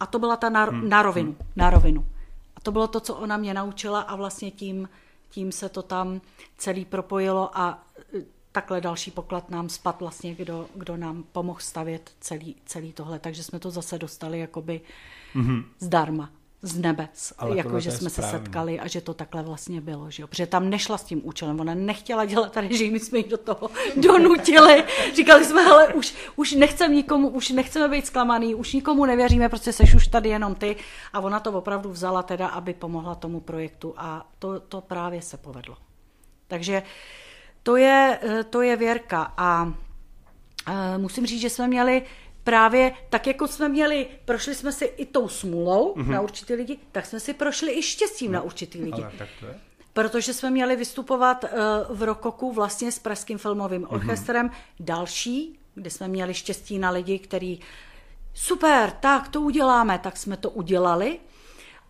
[0.00, 2.06] a to byla ta na, na rovinu, na rovinu.
[2.56, 4.88] A to bylo to, co ona mě naučila a vlastně tím,
[5.30, 6.20] tím se to tam
[6.58, 7.82] celý propojilo a
[8.52, 13.18] takhle další poklad nám spad vlastně, kdo, kdo nám pomohl stavět celý, celý tohle.
[13.18, 14.80] Takže jsme to zase dostali jakoby
[15.34, 15.64] mm-hmm.
[15.78, 16.30] zdarma,
[16.62, 18.38] z nebe, Ale jako že jsme se správný.
[18.38, 20.10] setkali a že to takhle vlastně bylo.
[20.10, 20.26] Že jo?
[20.26, 23.38] Protože tam nešla s tím účelem, ona nechtěla dělat tady, že my jsme ji do
[23.38, 24.84] toho donutili.
[25.16, 29.72] Říkali jsme, hele, už, už nechceme nikomu, už nechceme být zklamaný, už nikomu nevěříme, prostě
[29.72, 30.76] seš už tady jenom ty.
[31.12, 35.36] A ona to opravdu vzala teda, aby pomohla tomu projektu a to, to právě se
[35.36, 35.76] povedlo.
[36.48, 36.82] Takže
[37.68, 39.72] to je, eh, to je věrka a
[40.68, 42.02] eh, musím říct, že jsme měli
[42.44, 46.08] právě, tak jako jsme měli, prošli jsme si i tou smůlou mm-hmm.
[46.08, 49.02] na určitý lidi, tak jsme si prošli i štěstím na určitý lidi.
[49.02, 49.60] Ale tak to je.
[49.92, 51.50] Protože jsme měli vystupovat eh,
[51.88, 54.50] v Rokoku vlastně s Pražským filmovým orchestrem
[54.80, 57.60] další, kde jsme měli štěstí na lidi, který
[58.34, 61.18] super, tak to uděláme, tak jsme to udělali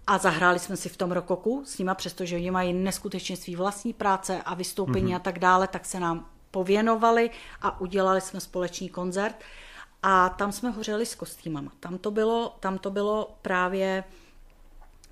[0.08, 3.92] a zahráli jsme si v tom Rokoku s nima, přestože oni mají neskutečně svý vlastní
[3.92, 5.16] práce a vystoupení mm-hmm.
[5.16, 7.30] a tak dále, tak se nám pověnovali
[7.62, 9.34] a udělali jsme společný koncert
[10.02, 11.72] a tam jsme hořeli s kostýmama.
[11.80, 14.04] Tam to bylo, tam to bylo právě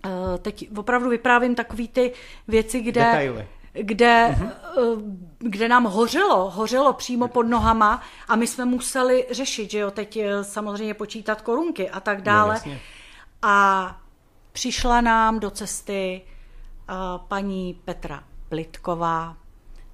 [0.07, 2.13] Eh, teď opravdu vyprávím takový ty
[2.49, 3.49] věci, kde, Detaily.
[3.73, 4.37] kde,
[4.77, 5.03] uh
[5.39, 10.17] kde nám hořelo, hořelo přímo pod nohama a my jsme museli řešit, že jo, teď
[10.17, 12.55] eh, samozřejmě počítat korunky a tak dále.
[12.55, 12.81] jasně.
[13.43, 14.01] a
[14.57, 16.97] přišla nám do cesty uh,
[17.29, 19.37] paní Petra Plitková,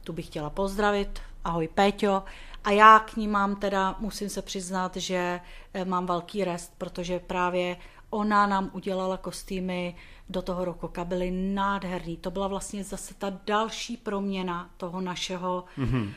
[0.04, 2.22] tu bych chtěla pozdravit, ahoj Péťo,
[2.64, 5.40] a já k ní mám teda, musím se přiznat, že
[5.74, 7.76] eh, mám velký rest, protože právě
[8.12, 9.94] ona nám udělala kostýmy
[10.28, 12.16] do toho rokoka, byly nádherný.
[12.16, 16.02] To byla vlastně zase ta další proměna toho našeho mm-hmm.
[16.02, 16.12] uh,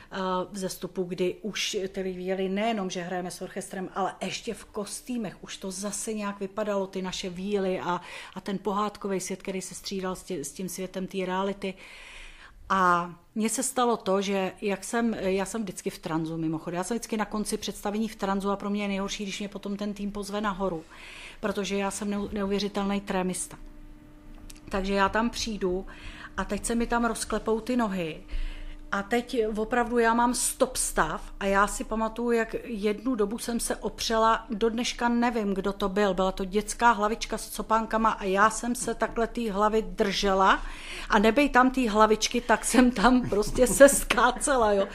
[0.52, 5.44] vzestupu, kdy už tedy viděli nejenom, že hrajeme s orchestrem, ale ještě v kostýmech.
[5.44, 8.02] Už to zase nějak vypadalo, ty naše víly a,
[8.36, 11.74] a ten pohádkový svět, který se střídal s, tě, s tím světem té reality.
[12.70, 16.84] A mně se stalo to, že jak jsem, já jsem vždycky v tranzu mimochodem, já
[16.84, 19.78] jsem vždycky na konci představení v tranzu a pro mě je nejhorší, když mě potom
[19.78, 20.84] ten tým pozve nahoru,
[21.40, 23.58] protože já jsem neu- neuvěřitelný trémista.
[24.70, 25.86] Takže já tam přijdu
[26.38, 28.24] a teď se mi tam rozklepou ty nohy
[28.96, 33.60] a teď opravdu já mám stop stav a já si pamatuju, jak jednu dobu jsem
[33.60, 38.24] se opřela, do dneška nevím, kdo to byl, byla to dětská hlavička s copánkama a
[38.24, 40.62] já jsem se takhle té hlavy držela
[41.10, 44.88] a nebej tam té hlavičky, tak jsem tam prostě se skácela, jo.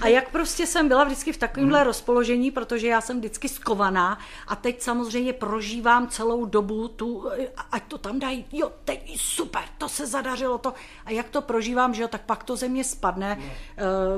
[0.00, 4.56] A jak prostě jsem byla vždycky v takovémhle rozpoložení, protože já jsem vždycky skovaná a
[4.56, 7.30] teď samozřejmě prožívám celou dobu tu,
[7.72, 10.74] ať to tam dají, jo, teď super, to se zadařilo to.
[11.04, 13.43] A jak to prožívám, že jo, tak pak to ze mě spadne.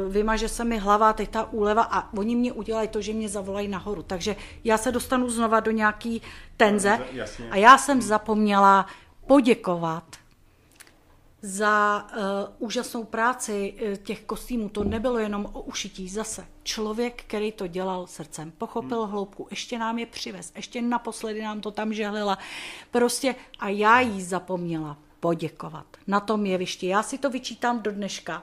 [0.08, 3.68] Vymaže se mi hlava, teď ta úleva a oni mě udělají to, že mě zavolají
[3.68, 4.02] nahoru.
[4.02, 6.22] Takže já se dostanu znova do nějaký
[6.56, 7.50] tenze Jasně.
[7.50, 8.86] a já jsem zapomněla
[9.26, 10.04] poděkovat
[11.42, 12.22] za uh,
[12.58, 14.68] úžasnou práci uh, těch kostýmů.
[14.68, 16.46] To nebylo jenom o ušití zase.
[16.62, 19.10] Člověk, který to dělal srdcem, pochopil hmm.
[19.10, 22.38] hloubku, ještě nám je přivez, ještě naposledy nám to tam žehlila.
[22.90, 26.86] Prostě a já jí zapomněla poděkovat na tom jevišti.
[26.86, 28.42] Já si to vyčítám do dneška.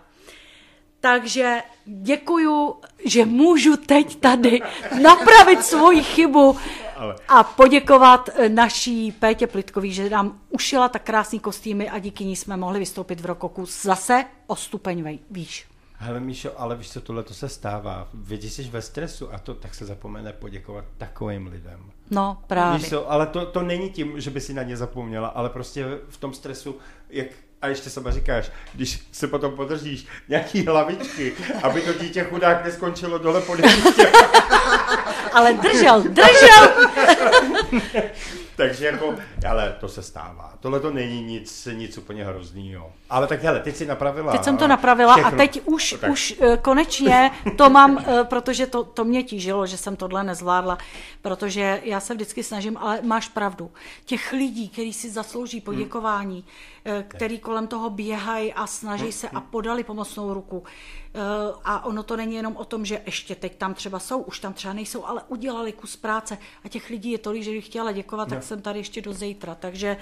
[1.04, 2.76] Takže děkuju,
[3.06, 4.62] že můžu teď tady
[5.02, 6.58] napravit svoji chybu
[6.96, 12.26] Ale- a poděkovat eh, naší Pétě Plitkový, že nám ušila tak krásný kostýmy a díky
[12.26, 15.68] ní jsme mohli vystoupit v Rokoku zase o stupeň výš.
[15.94, 18.08] Hele Míšo, ale víš co, tohle to se stává.
[18.14, 21.92] Když jsi ve stresu a to, tak se zapomene poděkovat takovým lidem.
[22.12, 22.80] No právě.
[22.80, 25.86] Víš co, ale to, to není tím, že by si na ně zapomněla, ale prostě
[26.10, 26.78] v tom stresu,
[27.10, 27.28] jak
[27.64, 31.34] a ještě sama říkáš, když se potom podržíš nějaký hlavičky,
[31.64, 33.60] aby to dítě chudák neskončilo dole pod.
[35.34, 36.74] Ale držel, držel!
[38.58, 39.16] Takže jako,
[39.50, 40.54] ale to se stává.
[40.60, 42.92] Tohle to není nic, nic úplně hroznýho.
[43.10, 44.32] Ale tak hele, teď si napravila.
[44.32, 45.34] Teď jsem to napravila všechno.
[45.34, 46.12] a teď už, Tak.
[46.12, 50.78] už eh, konečně to mám, eh, protože to, to mě tížilo, že jsem tohle nezvládla,
[51.22, 53.72] protože já se vždycky snažím, ale máš pravdu.
[54.06, 56.46] Těch lidí, kteří si zaslouží poděkování,
[56.86, 60.64] eh, který kolem toho běhají a snaží se a podali pomocnou ruku.
[61.64, 64.54] A ono to není jenom o tom, že ještě teď tam třeba jsou, už tam
[64.54, 68.30] třeba nejsou, ale udělali kus práce a těch lidí je tolik, že bych chtěla děkovat,
[68.30, 69.56] tak jsem tady ještě do zítra.
[69.56, 69.98] Takže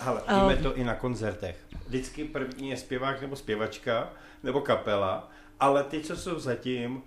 [0.00, 1.56] Hele, víme to i na koncertech.
[1.86, 4.08] Vždycky první je zpěvák nebo zpěvačka,
[4.42, 5.30] nebo kapela,
[5.60, 7.02] ale ty, co jsou zatím,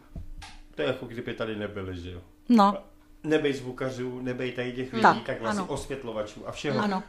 [0.76, 2.22] to je jako kdyby tady nebyli, že jo?
[2.50, 2.78] no,
[3.24, 5.74] Nebej zvukařů, nebej tady těch lidí, Tak, tak, tak vlastně ano.
[5.74, 6.80] osvětlovačů a všeho.
[6.80, 7.04] Ano.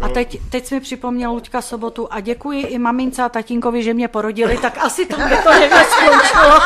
[0.00, 3.94] A teď, teď jsi mi připomněl Luďka sobotu a děkuji i mamince a tatínkovi, že
[3.94, 6.60] mě porodili, tak asi tam by to někde skončilo.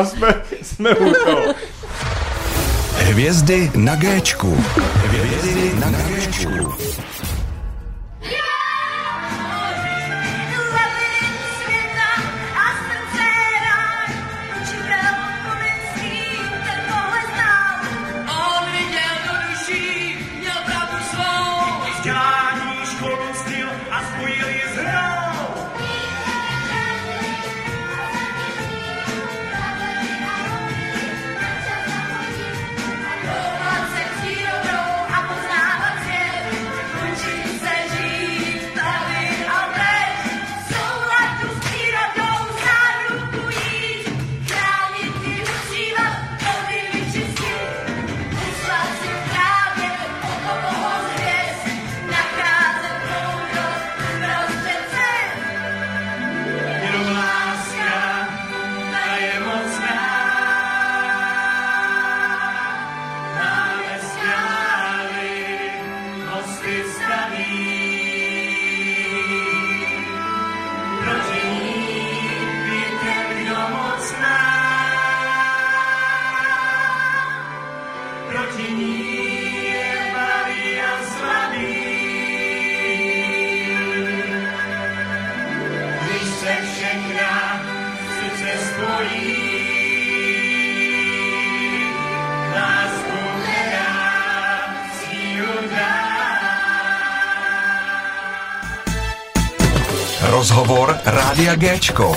[0.00, 1.54] A jsme, jsme u toho.
[3.08, 4.64] Hvězdy na Géčku.
[5.04, 6.74] Hvězdy na Géčku.
[100.38, 102.16] Rozhovor Rádia Géčko.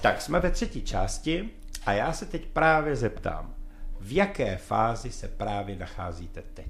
[0.00, 1.50] Tak jsme ve třetí části
[1.86, 3.54] a já se teď právě zeptám,
[4.00, 6.66] v jaké fázi se právě nacházíte teď?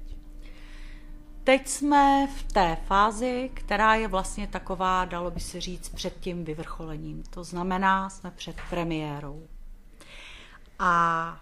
[1.43, 6.45] Teď jsme v té fázi, která je vlastně taková, dalo by se říct, před tím
[6.45, 7.23] vyvrcholením.
[7.29, 9.47] To znamená, jsme před premiérou.
[10.79, 11.39] A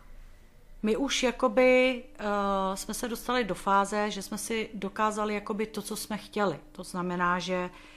[0.84, 5.82] my už jakoby uh, jsme se dostali do fáze, že jsme si dokázali jakoby to,
[5.82, 6.60] co jsme chtěli.
[6.72, 7.95] To znamená, že uh,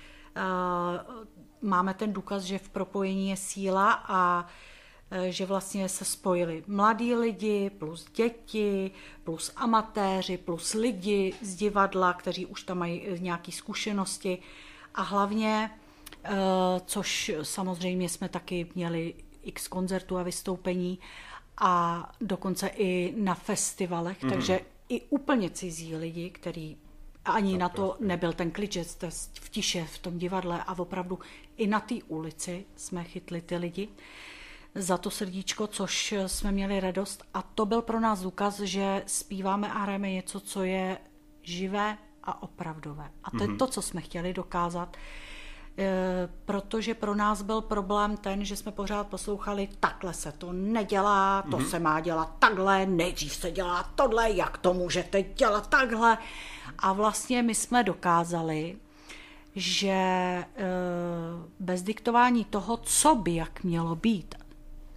[1.62, 4.46] máme ten důkaz, že v propojení je síla a
[5.10, 8.90] eh, že vlastně se spojili mladí lidi plus děti,
[9.24, 14.38] plus amatéři, plus lidi z divadla, kteří už tam mají nějaké zkušenosti
[14.94, 15.70] a hlavně,
[16.24, 16.30] eh,
[16.86, 20.98] což samozřejmě jsme taky měli x koncertů a vystoupení
[21.60, 24.30] a dokonce i na festivalech, mm-hmm.
[24.30, 26.76] takže i úplně cizí lidi, který
[27.28, 29.10] ani na to nebyl ten klid, že jste
[29.40, 31.18] v tiše v tom divadle a opravdu
[31.56, 33.88] i na té ulici jsme chytli ty lidi
[34.74, 39.72] za to srdíčko, což jsme měli radost a to byl pro nás důkaz, že zpíváme
[39.72, 40.98] a hrajeme něco, co je
[41.42, 43.10] živé a opravdové.
[43.24, 44.96] A to je to, co jsme chtěli dokázat,
[45.78, 51.42] eh, protože pro nás byl problém ten, že jsme pořád poslouchali, takhle se to nedělá,
[51.50, 56.18] to se má dělat takhle, nejdřív se dělá tohle, jak to můžete dělat takhle.
[56.78, 58.76] A vlastně my jsme dokázali,
[59.56, 60.46] že eh,
[61.60, 64.34] bez diktování toho, co by jak mělo být,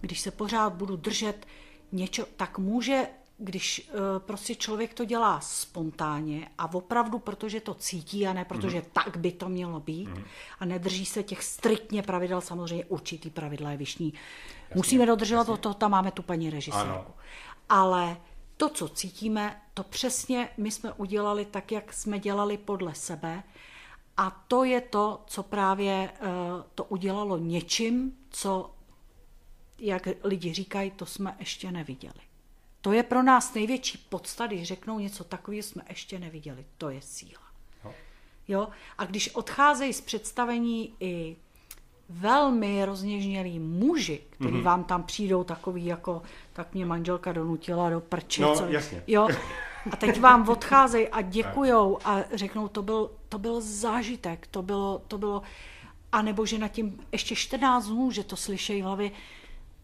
[0.00, 1.46] když se pořád budu držet
[1.92, 3.06] něco, tak může,
[3.38, 8.78] když eh, prostě člověk to dělá spontánně a opravdu, protože to cítí a ne protože
[8.78, 8.84] mm.
[8.92, 10.24] tak by to mělo být mm.
[10.60, 14.12] a nedrží se těch striktně pravidel, samozřejmě určitý pravidla je vyšní.
[14.74, 16.88] Musíme dodržovat, od toho tam máme tu paní režisérku.
[16.90, 17.14] Ano.
[17.68, 18.16] Ale
[18.62, 23.42] to, co cítíme, to přesně my jsme udělali tak, jak jsme dělali podle sebe.
[24.16, 26.18] A to je to, co právě eh,
[26.74, 28.74] to udělalo něčím, co,
[29.78, 32.20] jak lidi říkají, to jsme ještě neviděli.
[32.80, 36.66] To je pro nás největší podsta, když řeknou něco takového, jsme ještě neviděli.
[36.78, 37.42] To je síla.
[38.48, 38.68] Jo?
[38.98, 41.36] A když odcházejí z představení i
[42.08, 44.62] velmi rozněžnělí muži, kteří mm-hmm.
[44.62, 46.22] vám tam přijdou takový jako,
[46.52, 48.42] tak mě manželka donutila do prče.
[48.42, 49.02] No, co, jasně.
[49.06, 49.28] Jo?
[49.90, 55.02] A teď vám odcházejí a děkujou a řeknou, to byl, to byl zážitek, to bylo,
[55.08, 55.42] to bylo,
[56.12, 59.10] a nebo že na tím ještě 14 dnů, že to slyšejí v hlavě,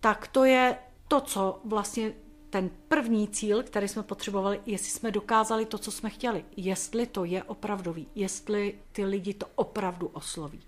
[0.01, 0.77] tak to je
[1.09, 2.13] to, co vlastně
[2.51, 6.45] ten první cíl, který jsme potřebovali, jestli jsme dokázali to, co jsme chtěli.
[6.57, 10.61] Jestli to je opravdový, jestli ty lidi to opravdu osloví.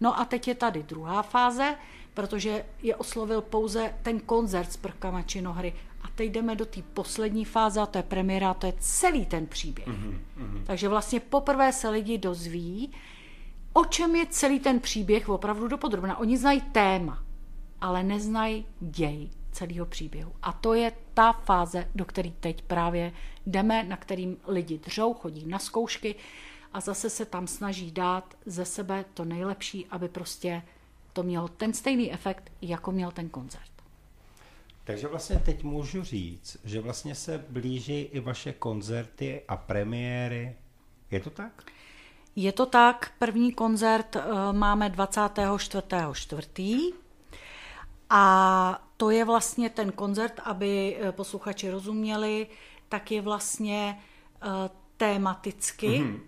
[0.00, 1.74] No a teď je tady druhá fáze,
[2.14, 5.74] protože je oslovil pouze ten koncert s prvkama činohry.
[6.02, 9.26] A teď jdeme do té poslední fáze, a to je premiéra, a to je celý
[9.26, 9.88] ten příběh.
[9.88, 10.64] Mm-hmm.
[10.66, 12.92] Takže vlastně poprvé se lidi dozví,
[13.72, 16.18] o čem je celý ten příběh opravdu dopodrobna.
[16.18, 17.22] Oni znají téma,
[17.80, 19.30] ale neznají děj.
[19.52, 20.32] celého příběhu.
[20.42, 23.12] A to je ta fáze, do které teď právě
[23.46, 26.14] jdeme, na kterým lidi dřou, chodí na zkoušky
[26.72, 30.62] a zase se tam snaží dát ze sebe to nejlepší, aby prostě
[31.12, 33.70] to mělo ten stejný efekt, jako měl ten koncert.
[34.84, 40.56] Takže vlastně teď můžu říct, že vlastně se blíží i vaše koncerty a premiéry.
[41.10, 41.64] Je to tak?
[42.36, 46.92] Je to tak, první koncert eh, máme 24.4.
[48.10, 52.46] A to je vlastně ten koncert, aby eh, posluchači rozuměli,
[52.88, 53.98] tak je vlastně
[54.42, 54.46] eh,
[54.96, 56.20] tématicky mm-hmm.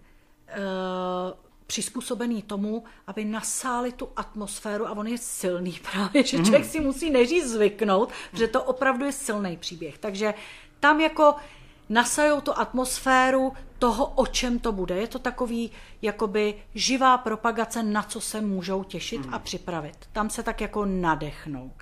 [1.67, 7.11] Přizpůsobený tomu, aby nasáli tu atmosféru a on je silný právě, že člověk si musí
[7.11, 9.99] neříct zvyknout, že to opravdu je silný příběh.
[9.99, 10.35] Takže
[10.81, 11.35] tam jako
[11.89, 14.95] nasajou tu atmosféru toho, o čem to bude.
[14.95, 15.71] Je to takový
[16.03, 19.97] jakoby živá propagace, na co se můžou těšit a připravit.
[20.13, 21.73] Tam se tak jako nadechnou.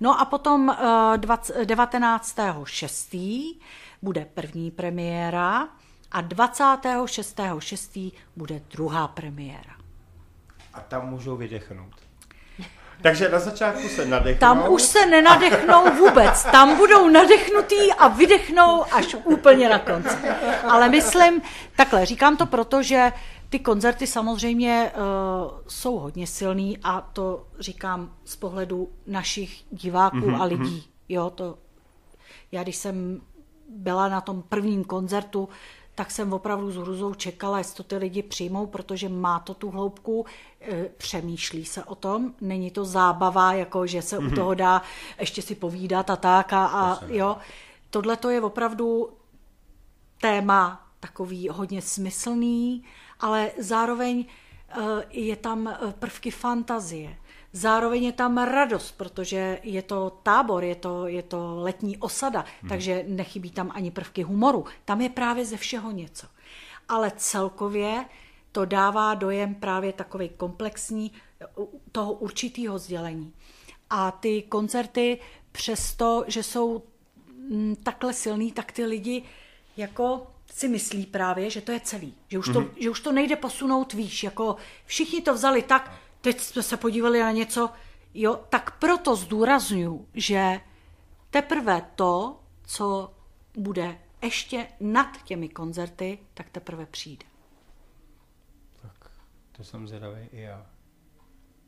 [0.00, 3.56] No a potom eh, 20 19.6.
[4.02, 5.68] bude první premiéra
[6.12, 8.12] a 26.6.
[8.36, 9.74] bude druhá premiéra.
[10.74, 11.94] A tam můžou vydechnout.
[13.02, 14.40] Takže na začátku se nadechnou.
[14.40, 16.44] Tam už se nenadechnou vůbec.
[16.44, 20.28] Tam budou nadechnutý a vydechnou až úplně na konci.
[20.68, 21.42] Ale myslím,
[21.76, 23.12] takhle, říkám to proto, že
[23.50, 25.02] ty koncerty samozřejmě uh,
[25.68, 30.90] jsou hodně silný a to říkám z pohledu našich diváků mm-hmm, a lidí.
[31.08, 31.58] Jo, to,
[32.52, 33.20] já když jsem
[33.68, 35.48] byla na tom prvním koncertu,
[36.00, 39.70] tak jsem opravdu s hruzou čekala, jestli to ty lidi přijmou, protože má to tu
[39.70, 40.26] hloubku,
[40.60, 44.82] e, přemýšlí se o tom, není to zábava, jako že se u toho dá
[45.18, 47.36] ještě si povídat a tak a, a jo.
[47.90, 49.10] Tohle to je opravdu
[50.20, 52.84] téma takový hodně smyslný,
[53.20, 54.24] ale zároveň
[54.68, 54.76] eh,
[55.10, 57.16] je tam eh, prvky fantazie.
[57.52, 62.68] Zároveň je tam radost, protože je to tábor, je to, je to letní osada, hmm.
[62.68, 64.64] takže nechybí tam ani prvky humoru.
[64.84, 66.26] Tam je právě ze všeho něco.
[66.88, 68.04] Ale celkově
[68.52, 71.12] to dává dojem právě takový komplexní
[71.92, 73.32] toho určitého sdělení.
[73.90, 75.18] A ty koncerty,
[75.52, 76.82] přesto, že jsou
[77.50, 79.22] mm, takhle silný, tak ty lidi
[79.76, 82.14] jako si myslí právě, že to je celý.
[82.28, 82.70] Že už, to, mm-hmm.
[82.76, 84.22] že už to nejde posunout výš.
[84.22, 87.70] Jako všichni to vzali tak, teď jsme se podívali na něco,
[88.14, 90.60] jo, tak proto zdůraznuju, že
[91.30, 93.14] teprve to, co
[93.56, 97.26] bude ještě nad těmi koncerty, tak teprve přijde.
[98.82, 99.10] Tak
[99.52, 100.66] to jsem zvědavý i já.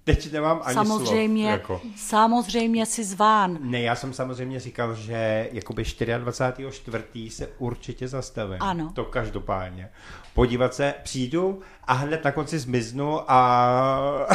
[0.05, 1.61] Teď nemám ani samozřejmě, slov.
[1.61, 1.81] Jako.
[1.97, 3.59] samozřejmě si zván.
[3.61, 7.31] Ne, já jsem samozřejmě říkal, že jakoby 24.4.
[7.31, 8.57] se určitě zastavím.
[8.61, 8.93] Ano.
[8.95, 9.89] To každopádně.
[10.35, 14.29] Podívat se, přijdu a hned na konci zmiznu a...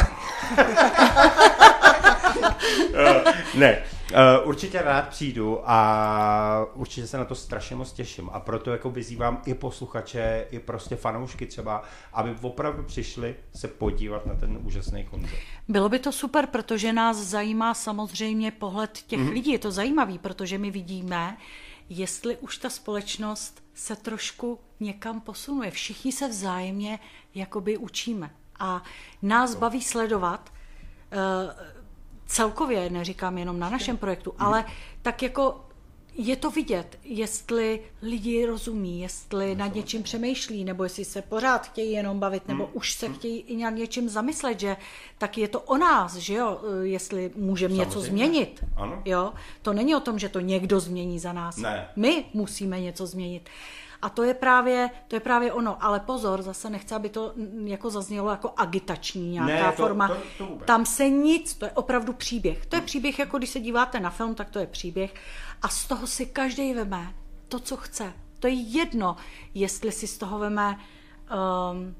[3.54, 8.70] ne, Uh, určitě rád přijdu a určitě se na to strašně moc těším a proto
[8.70, 11.82] jako vyzývám i posluchače, i prostě fanoušky třeba,
[12.12, 15.38] aby opravdu přišli se podívat na ten úžasný koncert.
[15.68, 19.32] Bylo by to super, protože nás zajímá samozřejmě pohled těch mm-hmm.
[19.32, 19.52] lidí.
[19.52, 21.36] Je to zajímavý, protože my vidíme,
[21.88, 25.70] jestli už ta společnost se trošku někam posunuje.
[25.70, 26.98] Všichni se vzájemně
[27.34, 28.30] jakoby učíme.
[28.58, 28.82] A
[29.22, 30.52] nás baví sledovat
[31.12, 31.77] uh,
[32.28, 34.64] celkově, neříkám jenom na našem projektu, ale
[35.02, 35.64] tak jako
[36.20, 41.92] je to vidět, jestli lidi rozumí, jestli nad něčím přemýšlí, nebo jestli se pořád chtějí
[41.92, 44.76] jenom bavit, nebo už se chtějí i nad něčím zamyslet, že
[45.18, 48.64] tak je to o nás, že jo, jestli můžeme něco změnit.
[48.76, 49.02] Ano.
[49.04, 49.32] Jo?
[49.62, 51.56] To není o tom, že to někdo změní za nás.
[51.56, 51.88] Ne.
[51.96, 53.48] My musíme něco změnit.
[54.02, 55.84] A to je právě, to je právě ono.
[55.84, 57.32] Ale pozor, zase nechci, aby to
[57.64, 60.08] jako zaznělo jako agitační nějaká Ne, to- forma.
[60.08, 60.66] to- to vůbec.
[60.66, 62.66] Tam se nic, to je opravdu příběh.
[62.66, 65.14] To je příběh, jako když se díváte na film, tak to je příběh.
[65.62, 67.14] A z toho si každý veme
[67.48, 68.12] to, co chce.
[68.38, 69.16] To je jedno,
[69.54, 70.78] jestli si z toho veme
[71.72, 71.94] um,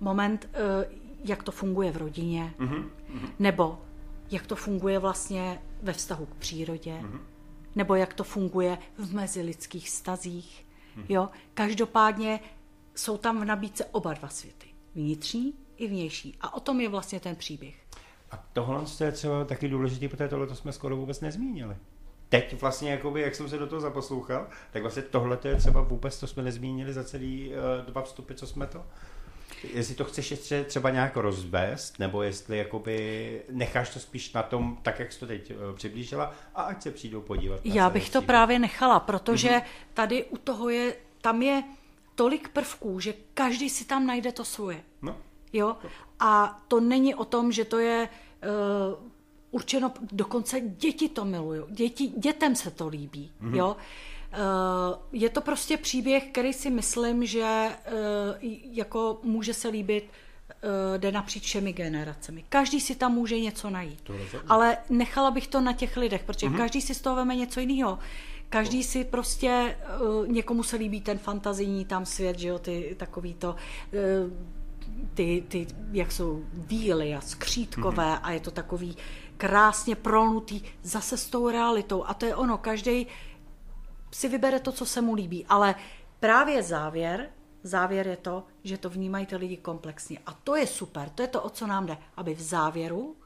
[0.00, 0.92] moment, uh,
[1.24, 2.84] jak to funguje v rodině, mm-hmm.
[3.38, 3.78] nebo
[4.30, 7.20] jak to funguje vlastně ve vztahu k přírodě, mm-hmm.
[7.76, 10.64] nebo jak to funguje v mezilidských stazích.
[10.98, 11.06] Mm-hmm.
[11.08, 11.28] Jo?
[11.54, 12.40] Každopádně
[12.94, 14.66] jsou tam v nabídce oba dva světy.
[14.94, 16.36] Vnitřní i vnější.
[16.40, 17.74] A o tom je vlastně ten příběh.
[18.30, 21.76] A tohle je třeba taky důležité, protože tohle jsme skoro vůbec nezmínili.
[22.28, 26.20] Teď vlastně, jakoby, jak jsem se do toho zaposlouchal, tak vlastně tohle je třeba vůbec,
[26.20, 28.86] to jsme nezmínili za celý uh, dva vstupy, co jsme to.
[29.74, 34.78] Jestli to chceš ještě třeba nějak rozvést, nebo jestli jakoby necháš to spíš na tom,
[34.82, 37.60] tak jak jsi to teď uh, přiblížila, a ať se přijdou podívat.
[37.64, 39.62] Já bych to právě nechala, protože mm-hmm.
[39.94, 41.62] tady u toho je, tam je
[42.14, 44.80] tolik prvků, že každý si tam najde to svoje.
[45.02, 45.16] No,
[45.52, 45.76] Jo?
[46.20, 48.08] A to není o tom, že to je
[48.98, 49.08] uh,
[49.50, 53.52] určeno, dokonce děti to milují, děti, dětem se to líbí, Mhm.
[53.52, 53.56] mm-hmm.
[53.56, 53.76] jo.
[53.78, 54.17] Eh,
[55.12, 57.74] Je to prostě příběh, který si myslím, že eh,
[58.72, 60.10] jako může se líbit
[60.50, 62.44] eh, jde napříč všemi generacemi.
[62.48, 64.10] Každý si tam může něco najít.
[64.48, 66.54] Ale nechala bych to na těch lidech, protože Mhm.
[66.54, 66.58] mm-hmm.
[66.58, 67.98] každý si z toho veme něco jiného.
[68.50, 69.76] Každý si prostě,
[70.26, 73.56] někomu se líbí ten fantazijní tam svět, že jo, ty takový to,
[75.14, 78.20] ty, ty, jak jsou víly a skřítkové mm-hmm.
[78.22, 78.96] a je to takový
[79.36, 82.04] krásně prolnutý zase s tou realitou.
[82.06, 83.06] A to je ono, každý
[84.10, 85.46] si vybere to, co se mu líbí.
[85.48, 85.74] Ale
[86.20, 87.30] právě závěr,
[87.62, 90.18] závěr je to, že to vnímají ty lidi komplexně.
[90.26, 91.98] A to je super, to je to, o co nám jde.
[92.16, 93.16] Aby v závěru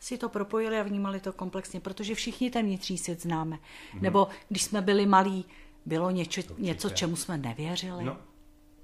[0.00, 3.56] si to propojili a vnímali to komplexně, protože všichni ten vnitřní svět známe.
[3.56, 4.02] Mm-hmm.
[4.02, 5.44] Nebo když jsme byli malí,
[5.86, 8.04] bylo něco, něco čemu jsme nevěřili.
[8.04, 8.16] No.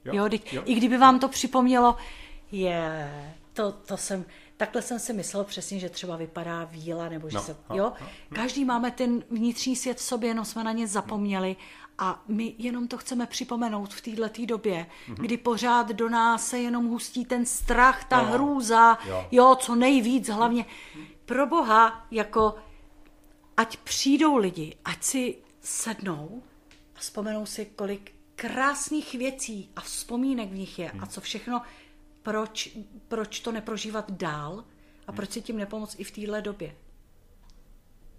[0.04, 0.62] Jo, jo, teď, jo.
[0.64, 1.96] I kdyby vám to připomnělo,
[2.52, 3.10] je,
[3.52, 4.24] to, to jsem,
[4.56, 7.92] takhle jsem si myslel přesně, že třeba vypadá víla, nebo že No, se, no, jo.
[8.00, 11.56] no, Každý máme ten vnitřní svět v sobě, jenom jsme na ně zapomněli
[11.98, 15.16] a my jenom to chceme připomenout v této době, Mhm.
[15.16, 18.28] kdy pořád do nás se jenom hustí ten strach, ta No.
[18.32, 19.26] hrůza, Jo.
[19.30, 20.66] jo, co nejvíc hlavně.
[21.24, 22.54] Pro Boha, jako
[23.56, 26.42] ať přijdou lidi, ať si sednou
[26.96, 31.62] a vzpomenou si, kolik krásných věcí a vzpomínek v nich je a co všechno,
[32.24, 34.64] proč, proč to neprožívat dál
[35.06, 36.74] a proč si tím nepomoct i v téhle době.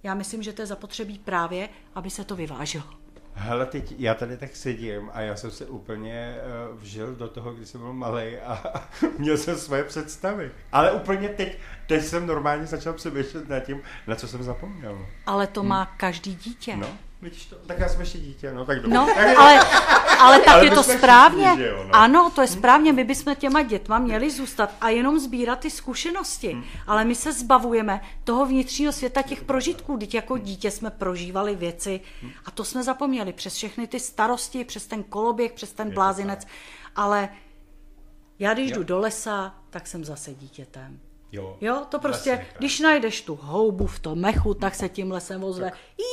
[0.03, 2.85] Já myslím, že to je zapotřebí právě, aby se to vyvážilo.
[3.33, 6.37] Hele, teď já tady tak sedím a já jsem se úplně
[6.71, 8.83] uh, vžil do toho, když jsem byl malý a
[9.17, 10.51] měl jsem svoje představy.
[10.71, 15.05] Ale úplně teď, teď jsem normálně začal přemýšlet nad tím, na co jsem zapomněl.
[15.25, 16.75] Ale to má každý dítě.
[16.75, 16.87] No,
[17.21, 17.55] vidíš to?
[17.55, 18.95] Tak já jsem ještě dítě, no tak dobře.
[18.95, 19.59] No, ale,
[20.15, 21.45] ale tak Ale je to správně.
[21.47, 21.95] všichni, jo, no.
[21.95, 22.93] Ano, to je správně.
[22.93, 26.51] My bychom těma dětma měli zůstat a jenom sbírat ty zkušenosti.
[26.51, 26.63] Hmm.
[26.87, 29.97] Ale my se zbavujeme toho vnitřního světa těch prožitků.
[29.97, 32.01] Teď jako dítě jsme prožívali věci
[32.45, 33.33] a to jsme zapomněli.
[33.33, 36.47] Přes všechny ty starosti, přes ten koloběh, přes ten blázinec.
[36.95, 37.29] Ale
[38.39, 40.99] já když jdu do lesa, tak jsem zase dítětem.
[41.31, 42.57] Jo, Jo, to prostě, tak.
[42.57, 45.71] když najdeš tu houbu v tom mechu, tak se tím lesem ozve.
[45.97, 46.03] Je,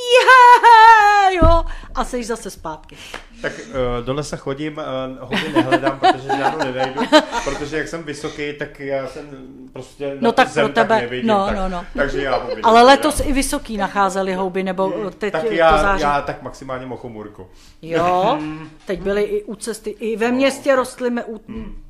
[1.31, 1.65] jo,
[1.95, 2.97] a seš zase zpátky.
[3.43, 3.53] Tak
[3.99, 4.83] uh, do lesa chodím, uh,
[5.29, 7.01] houby nehledám, protože žádnou nenajdu,
[7.45, 9.27] protože jak jsem vysoký, tak já jsem
[9.73, 11.85] prostě No na tak zem pro tebe- tak nevidím, no, tak, no, no.
[11.97, 15.79] takže já houby Ale letos i vysoký nacházeli houby, nebo eh, teď tak to já,
[15.79, 16.03] září.
[16.03, 17.47] já tak maximálně mochomůrku.
[17.83, 18.39] Jo,
[18.87, 21.41] teď byly i u cesty, i ve městě rostly me u,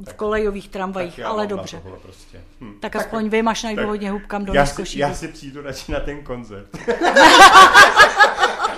[0.09, 1.83] v kolejových tramvajích, Tak ale dobře.
[2.03, 2.41] Prostě.
[2.61, 2.75] Hm.
[2.81, 5.93] Tak aspoň vy máš najdu tak hodně hubkam do já si, já si přijdu radši
[5.93, 6.67] na ten koncert.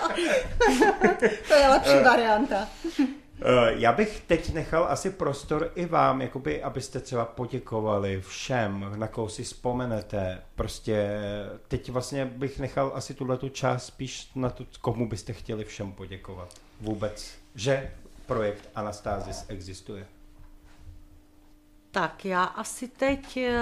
[1.48, 2.68] To je lepší varianta.
[3.42, 9.08] Eh, Já bych teď nechal asi prostor i vám, jakoby, abyste třeba poděkovali všem, na
[9.08, 10.42] koho si vzpomenete.
[10.54, 11.08] Prostě
[11.68, 15.92] teď vlastně bych nechal asi tuhle tu část spíš na to, komu byste chtěli všem
[15.92, 16.48] poděkovat.
[16.80, 17.90] Vůbec, že
[18.26, 20.06] projekt Anastázis existuje.
[21.94, 23.52] Tak já asi teď eh,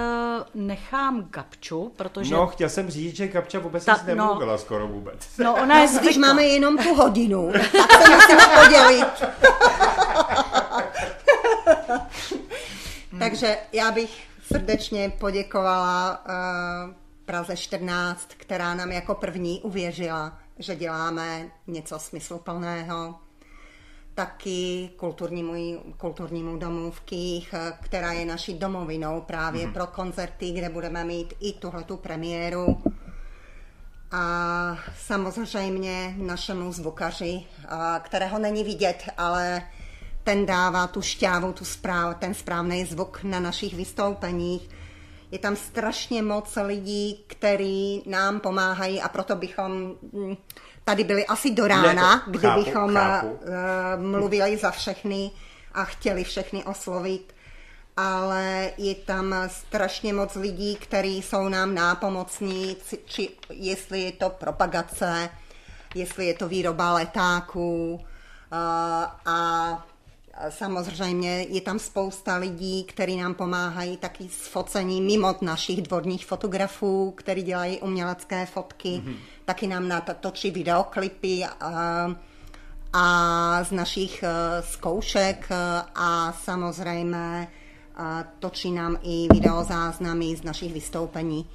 [0.54, 2.34] nechám Gabču, protože...
[2.34, 5.28] No, chtěl jsem říct, že Kapča vůbec Ta- nic nemluvila skoro vůbec.
[5.38, 6.28] no ona je Když zvyklá.
[6.28, 9.06] máme jenom tu hodinu, tak se musíme podělit.
[13.18, 14.22] Takže já bych
[14.52, 23.14] srdečně poděkovala uh, Praze 14, která nám jako první uvěřila, že děláme něco smysluplného.
[24.14, 31.04] Taky kulturnímu, kulturnímu domu v Kých, která je naší domovinou právě pro koncerty, kde budeme
[31.04, 32.82] mít i tuhletu premiéru.
[34.10, 37.44] A samozřejmě našemu zvukaři,
[38.02, 39.62] kterého není vidět, ale
[40.24, 44.68] ten dává tu šťávu, tu správ, ten správný zvuk na našich vystoupeních.
[45.30, 49.72] Je tam strašně moc lidí, kteří nám pomáhají a proto bychom
[50.12, 50.36] mm,
[50.84, 53.38] tady byli asi do rána, Ne, to kdybychom chápu, chápu.
[53.44, 55.30] eh, mluvili za všechny
[55.74, 57.32] a chtěli všechny oslovit
[57.96, 64.30] ale je tam strašně moc lidí, kteří jsou nám nápomocní, či- či jestli je to
[64.30, 65.28] propagace,
[65.94, 68.00] jestli je to výroba letáků
[68.52, 68.56] eh,
[69.26, 69.86] a
[70.48, 77.10] samozřejmě je tam spousta lidí, kteří nám pomáhají taky s focením mimo našich dvorních fotografů,
[77.16, 79.16] kteří dělají umělecké fotky, mm-hmm.
[79.44, 82.06] taky nám natočí videoklipy a,
[82.92, 87.48] a z našich eh, zkoušek eh, a samozřejmě
[87.98, 91.50] eh, točí nám i videozáznamy z našich vystoupení.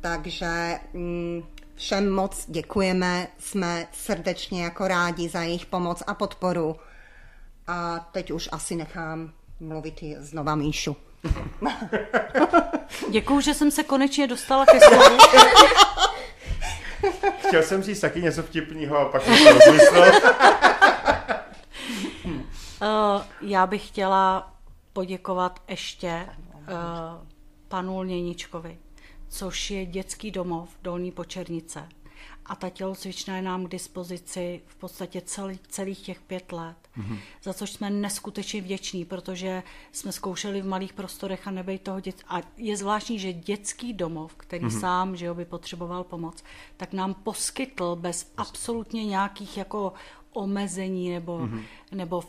[0.00, 1.42] Takže mm,
[1.74, 6.76] všem moc děkujeme, jsme srdečně jako rádi za jejich pomoc a podporu.
[7.66, 10.96] A teď už asi nechám mluvit i znova Míšu.
[13.10, 15.18] Děkuju, že jsem se konečně dostala ke slovu.
[17.48, 20.12] Chtěl jsem říct taky něco vtipného a pak jsem to rozmyslel.
[22.82, 24.52] Uh, já bych chtěla
[24.92, 26.66] poděkovat ještě uh,
[27.68, 28.78] panu Lněničkovi,
[29.28, 31.88] což je dětský domov Dolní Počernice.
[32.46, 37.18] A ta tělocvična je nám k dispozici v podstatě celý, celých těch pět let, mm-hmm.
[37.42, 39.62] za což jsme neskutečně vděční, protože
[39.92, 42.22] jsme zkoušeli v malých prostorech a nebej toho dět...
[42.28, 44.80] A je zvláštní, že dětský domov, který mm-hmm.
[44.80, 46.44] sám, že jo, by potřeboval pomoc,
[46.76, 49.92] tak nám poskytl bez absolutně nějakých jako
[50.32, 51.62] omezení nebo, mm-hmm.
[51.92, 52.24] nebo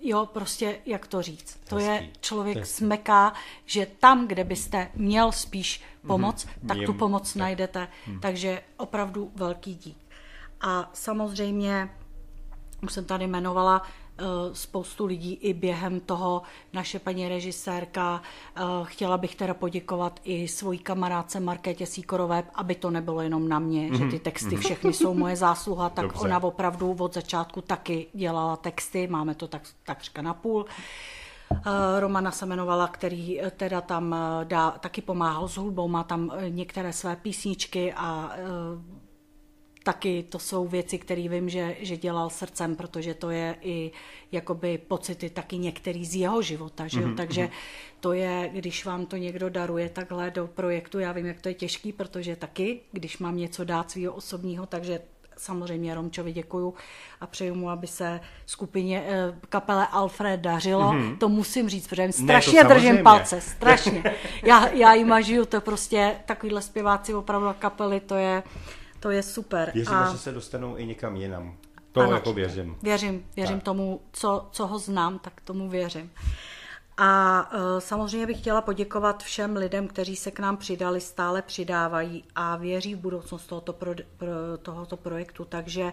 [0.00, 1.60] jo, prostě jak to říct.
[1.68, 2.10] To je Hezký.
[2.20, 2.74] člověk Hezký.
[2.74, 3.32] smeká,
[3.66, 6.68] že tam, kde byste měl spíš pomoc, mm-hmm.
[6.68, 7.88] tak tu pomoc najdete.
[8.20, 9.98] Takže opravdu velký dík.
[10.60, 11.88] A samozřejmě,
[12.82, 16.42] už jsem tady jmenovala eh, spoustu lidí i během toho,
[16.72, 18.22] naše paní režisérka,
[18.56, 23.58] eh, chtěla bych teda poděkovat i svojí kamarádce Markétě Síkorové, aby to nebylo jenom na
[23.58, 26.20] mě, že ty texty všechny jsou moje zásluha, tak Dobře.
[26.20, 30.66] ona opravdu od začátku taky dělala texty, máme to tak, takřka na půl.
[31.52, 36.92] Eh, Romana se jmenovala, který teda tam dá, taky pomáhal s hudbou, má tam některé
[36.92, 38.30] své písničky a
[39.82, 43.90] taky to jsou věci, které vím, že, že dělal srdcem, protože to je i
[44.32, 47.06] jakoby pocity taky některý z jeho života, že jo?
[47.06, 47.50] Mhm, takže
[48.00, 51.54] to je, když vám to někdo daruje takhle do projektu, já vím, jak to je
[51.54, 55.00] těžký, protože taky, když mám něco dát svého osobního, takže
[55.36, 56.74] samozřejmě Romčovi děkuju
[57.20, 60.92] a přeju mu, aby se skupině eh, kapele Alfred dařilo.
[60.92, 61.18] Mm-hmm.
[61.18, 63.02] To musím říct, protože jim strašně držím samozřejmě.
[63.02, 64.04] palce, strašně.
[64.42, 68.42] Já, já jim žiju, to prostě takovýhle zpěváci opravdu kapely, to je,
[69.02, 69.70] to je super.
[69.74, 71.56] Věříme, a že se dostanou i někam jinam.
[71.92, 72.12] To Ano.
[72.12, 72.76] jako věřím.
[72.82, 73.64] Věřím, věřím Tak.
[73.64, 76.12] tomu, co, co ho znám, tak tomu věřím.
[76.98, 82.24] A uh, samozřejmě bych chtěla poděkovat všem lidem, kteří se k nám přidali, stále přidávají
[82.34, 84.28] a věří v budoucnost tohoto, pro, pro,
[84.62, 85.44] tohoto projektu.
[85.44, 85.92] Takže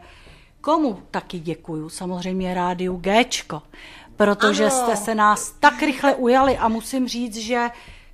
[0.61, 1.90] komu taky děkuju?
[1.90, 3.61] Samozřejmě rádiu Gčko,
[4.15, 4.72] protože Ano.
[4.72, 7.69] jste se nás tak rychle ujali a musím říct, že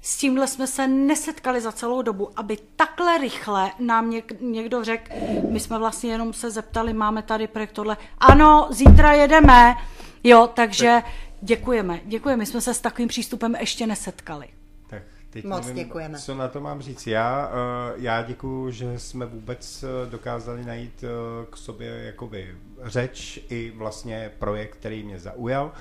[0.06, 5.11] s tímhle jsme se nesetkali za celou dobu, aby takhle rychle nám něk, někdo řekl,
[5.49, 9.76] my jsme vlastně jenom se zeptali, máme tady projekt tohle, ano, zítra jedeme,
[10.23, 11.02] jo, takže
[11.41, 14.48] děkujeme, děkujeme, my jsme se s takovým přístupem ještě nesetkali.
[14.90, 16.19] Tak teď Moc nevím, děkujeme.
[16.19, 17.07] co na to mám říct.
[17.07, 23.40] Já, eh, já děkuju, že jsme vůbec eh, dokázali najít eh, k sobě jakoby řeč
[23.49, 25.72] i vlastně projekt, který mě zaujal,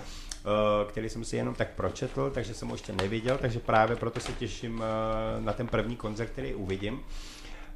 [0.89, 4.33] který jsem si jenom tak pročetl, takže jsem ho ještě neviděl, takže právě proto se
[4.33, 6.95] těším eh, na ten první koncert, který uvidím.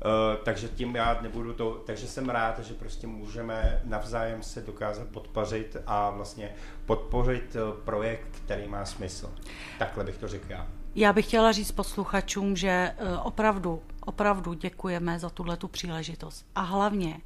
[0.05, 5.09] Uh, takže tím já nebudu to, takže jsem rád, že prostě můžeme navzájem se dokázat
[5.09, 6.51] podpořit a vlastně
[6.87, 9.31] podpořit eh, projekt, který má smysl.
[9.79, 10.67] Takhle bych to řekl já.
[10.95, 16.47] Já bych chtěla říct posluchačům, že eh, opravdu, opravdu děkujeme za tuhle tu příležitost.
[16.55, 17.21] A hlavně,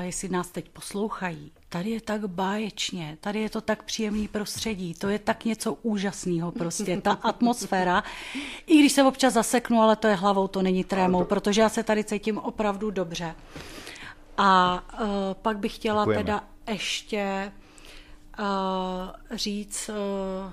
[0.00, 5.08] jestli nás teď poslouchají, tady je tak báječně, tady je to tak příjemný prostředí, to
[5.08, 8.04] je tak něco úžasného prostě, ta atmosféra.
[8.66, 11.82] I když se občas zaseknu, ale to je hlavou, to není trémou, protože já se
[11.82, 13.34] tady cítím opravdu dobře.
[14.36, 15.08] A uh,
[15.42, 16.24] pak bych chtěla Děkujeme.
[16.24, 17.52] teda ještě
[18.38, 18.44] uh,
[19.30, 20.52] říct uh,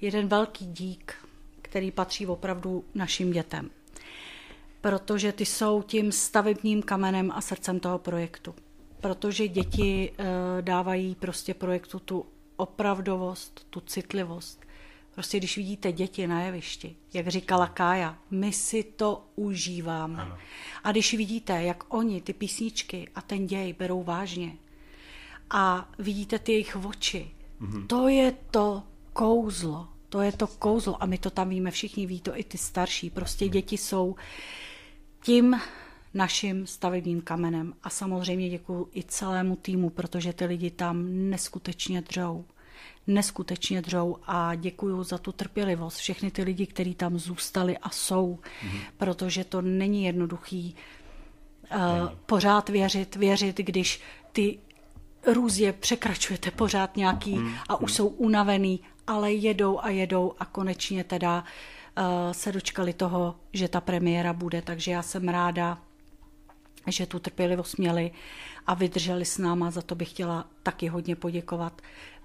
[0.00, 1.14] jeden velký dík,
[1.62, 3.70] který patří opravdu našim dětem.
[4.80, 8.54] Protože ty jsou tím stavebním kamenem a srdcem toho projektu.
[9.02, 10.26] Protože děti uh,
[10.60, 12.26] dávají prostě projektu tu
[12.56, 14.60] opravdovost, tu citlivost.
[15.14, 20.22] Prostě když vidíte děti na jevišti, jak říkala Kája, my si to užíváme.
[20.22, 20.38] Ano.
[20.84, 24.52] A když vidíte, jak oni ty písničky a ten děj berou vážně
[25.50, 27.30] a vidíte ty jejich oči,
[27.60, 27.86] mm-hmm.
[27.86, 29.88] to je to kouzlo.
[30.08, 33.10] To je to kouzlo a my to tam víme, všichni ví to i ty starší.
[33.10, 34.16] Prostě děti jsou
[35.22, 35.60] tím
[36.14, 37.74] naším stavebním kamenem.
[37.82, 42.44] A samozřejmě děkuji i celému týmu, protože ty lidi tam neskutečně dřou.
[43.06, 45.96] Neskutečně dřou a děkuji za tu trpělivost.
[45.96, 48.80] Všechny ty lidi, kteří tam zůstali a jsou, mm-hmm.
[48.96, 50.74] protože to není jednoduchý
[51.74, 51.78] uh,
[52.26, 54.00] pořád věřit, věřit, když
[54.32, 54.58] ty
[55.26, 61.44] různě překračujete pořád nějaký a už jsou unavený, ale jedou a jedou a konečně teda
[61.98, 65.78] uh, se dočkali toho, že ta premiéra bude, takže já jsem ráda,
[66.86, 68.10] že tu trpělivost měli
[68.66, 71.82] a vydrželi s náma, za to bych chtěla taky hodně poděkovat.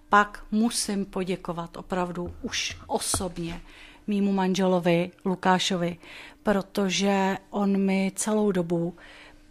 [0.10, 3.62] Pak musím poděkovat opravdu už osobně
[4.08, 5.98] mýmu manželovi Lukášovi,
[6.44, 8.96] protože on mi celou dobu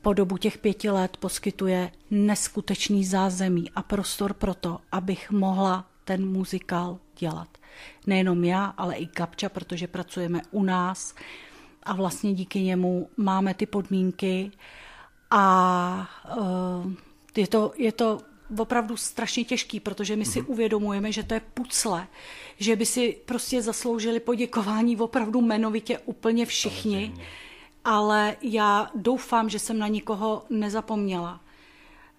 [0.06, 6.28] po dobu těch pěti let poskytuje neskutečný zázemí a prostor pro to, abych mohla ten
[6.28, 7.48] muzikál dělat.
[8.06, 11.14] Nejenom já, ale i Kapča, protože pracujeme u nás
[11.82, 14.50] a vlastně díky němu máme ty podmínky
[15.31, 16.09] a
[16.39, 16.93] uh,
[17.36, 18.19] je, to, je to
[18.59, 22.07] opravdu strašně těžký, protože my si uvědomujeme, že to je pucle,
[22.59, 27.15] že by si prostě zasloužili poděkování opravdu jmenovitě úplně všichni,
[27.85, 31.40] ale já doufám, že jsem na nikoho nezapomněla.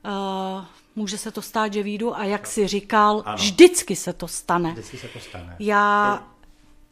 [0.06, 0.66] Uh,
[0.96, 3.38] může se to stát, že výjdu a jak si říkal, Ano.
[3.38, 4.72] vždycky se to stane.
[4.72, 5.56] Vždycky se to stane.
[5.60, 6.28] Já,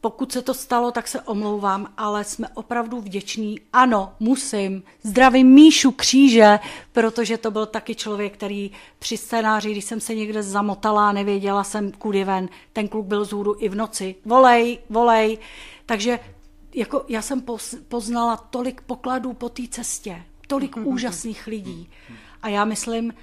[0.06, 3.60] pokud se to stalo, tak se omlouvám, ale jsme opravdu vděční.
[3.72, 4.82] Ano, musím.
[5.02, 6.58] Zdravím Míšu Kříže,
[6.92, 11.64] protože to byl taky člověk, který při scénáři, když jsem se někde zamotala a nevěděla
[11.64, 14.14] jsem, kudy ven, ten kluk byl zůru i v noci.
[14.24, 15.38] Volej, volej.
[15.86, 16.18] Takže
[16.74, 17.42] jako já jsem
[17.88, 21.90] poznala tolik pokladů po té cestě, tolik úžasných lidí.
[22.42, 23.14] A já myslím,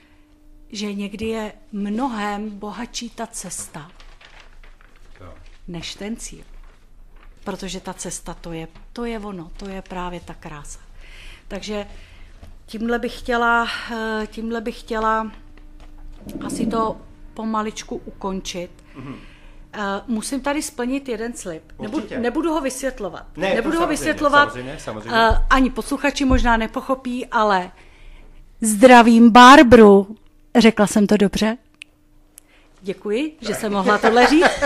[0.69, 3.91] že někdy je mnohem bohatší ta cesta,
[5.67, 6.52] než ten cíl.
[7.43, 10.79] Protože ta cesta to je, to je ono, to je právě ta krása.
[11.47, 11.87] Takže
[12.65, 15.31] tímhle bych chtěla, eh, tímhle bych chtěla
[16.45, 16.97] asi to
[17.33, 18.69] pomaličku ukončit.
[18.97, 19.15] Mm-hmm.
[20.07, 21.63] Musím tady splnit jeden slib.
[21.81, 23.25] Nebudu, nebudu ho vysvětlovat.
[23.37, 24.45] Ne, Nebudu ho vysvětlovat.
[24.49, 25.11] samozřejmě, samozřejmě.
[25.13, 27.71] eh, Ani posluchači možná nepochopí, ale
[28.61, 30.15] zdravím Barbru.
[30.57, 31.57] Řekla jsem to dobře?
[32.81, 34.45] Děkuji, že jsem mohla tohle říct.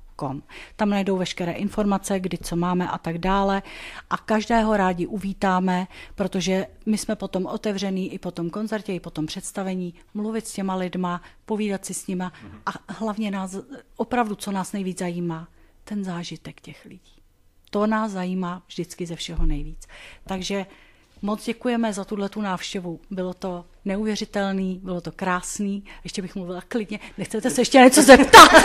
[0.76, 3.62] Tam najdou veškeré informace, kdy co máme a tak dále.
[4.10, 9.10] A každého rádi uvítáme, protože my jsme potom otevřený i po tom koncertě, i po
[9.10, 12.32] tom představení, mluvit s těma lidma, povídat si s nima
[12.66, 13.56] a hlavně nás,
[13.96, 15.48] opravdu, co nás nejvíc zajímá,
[15.84, 17.12] ten zážitek těch lidí.
[17.70, 19.86] To nás zajímá vždycky ze všeho nejvíc.
[20.24, 20.66] Takže
[21.22, 23.00] moc děkujeme za tuhle tu návštěvu.
[23.10, 25.84] Bylo to neuvěřitelný, bylo to krásný.
[26.04, 27.00] Ještě bych mluvila klidně.
[27.18, 28.50] Nechcete se ještě něco zeptat?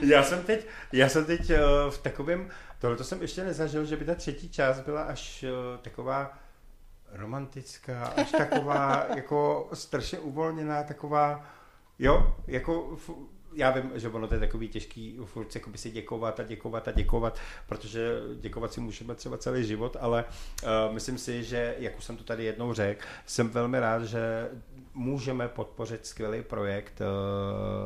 [0.00, 1.60] Já jsem teď, já jsem teď eh,
[1.90, 2.48] v takovém,
[2.78, 6.38] tohle jsem ještě nezažil, že by ta třetí část byla až eh, taková
[7.12, 11.44] romantická, až taková jako strašně uvolněná, taková,
[11.98, 12.96] jo, jako
[13.56, 16.88] já vím, že ono to je takový těžký furt jako by si děkovat a děkovat
[16.88, 17.38] a děkovat,
[17.68, 20.24] protože děkovat si můžeme třeba celý život, ale
[20.62, 24.48] uh, myslím si, že, jak už jsem to tady jednou řekl, jsem velmi rád, že
[24.94, 27.00] můžeme podpořit skvělý projekt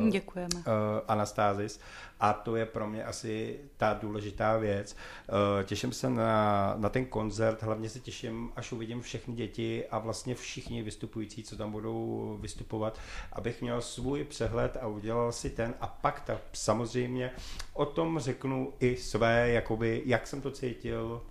[0.00, 0.54] uh, Děkujeme.
[0.54, 0.62] uh,
[1.08, 1.80] Anastázis
[2.20, 4.96] a to je pro mě asi ta důležitá věc.
[5.28, 9.98] Uh, těším se na, na ten koncert, hlavně se těším, až uvidím všechny děti a
[9.98, 12.98] vlastně všichni vystupující, co tam budou vystupovat,
[13.32, 17.30] abych měl svůj přehled a udělal si ten a pak ta, samozřejmě
[17.72, 21.22] o tom řeknu i své, jakoby, jak jsem to cítil,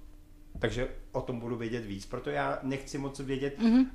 [0.59, 2.05] takže o tom budu vědět víc.
[2.05, 3.85] Proto já nechci moc vědět, mm-hmm.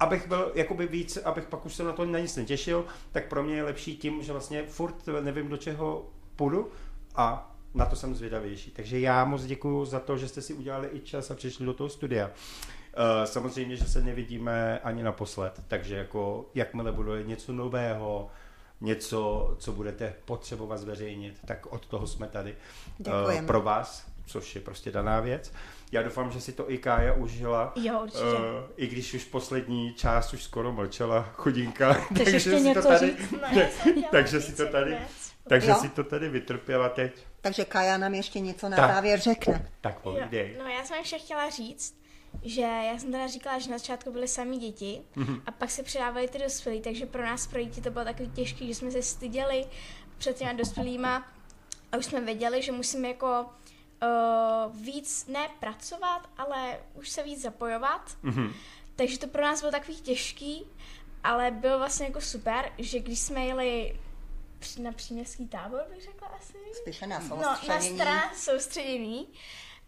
[0.00, 3.42] abych byl jakoby víc, abych pak už se na to na nic netěšil, tak pro
[3.42, 6.68] mě je lepší tím, že vlastně furt nevím, do čeho půjdu
[7.16, 8.70] a na to jsem zvědavější.
[8.70, 11.74] Takže já moc děkuji za to, že jste si udělali i čas a přišli do
[11.74, 12.26] toho studia.
[12.26, 18.30] Uh, samozřejmě, že se nevidíme ani naposled, takže jako jakmile bude něco nového,
[18.80, 22.56] něco, co budete potřebovat zveřejnit, tak od toho jsme tady
[22.98, 23.46] Děkujeme.
[23.46, 25.52] pro vás, což je prostě daná věc.
[25.92, 27.72] Já doufám, že si to i Kája užila.
[27.76, 28.24] Jo, určitě.
[28.24, 28.38] Uh,
[28.76, 31.92] I když už poslední část už skoro mlčela chudinka.
[31.92, 33.18] Chceš ještě si to něco tady, říct?
[33.80, 35.21] Chtěla takže si to tady, věc.
[35.48, 35.76] Takže Jo.
[35.80, 37.26] si to tady vytrpěla teď.
[37.40, 38.94] Takže Kaja nám ještě něco na Tak.
[38.94, 39.70] závěr řekne.
[39.80, 40.56] Tak povídej.
[40.58, 42.02] no já jsem ještě chtěla říct,
[42.42, 45.42] že já jsem teda říkala, že na začátku byly sami děti Mhm.
[45.46, 48.66] a pak se přidávali ty dospělí, takže pro nás pro děti to bylo takový těžké,
[48.66, 49.64] že jsme se styděli
[50.18, 51.26] před těma dospělýma
[51.92, 53.46] a už jsme věděli, že musíme jako
[54.02, 58.10] uh, víc ne pracovat, ale už se víc zapojovat.
[58.22, 58.52] Mhm.
[58.96, 60.66] Takže to pro nás bylo takový těžký,
[61.24, 63.96] ale bylo vlastně jako super, že když jsme jeli
[64.78, 66.54] na příměstský tábor, bych řekla asi.
[66.72, 67.98] Spíše na No, na soustředění.
[67.98, 69.28] stran soustředění,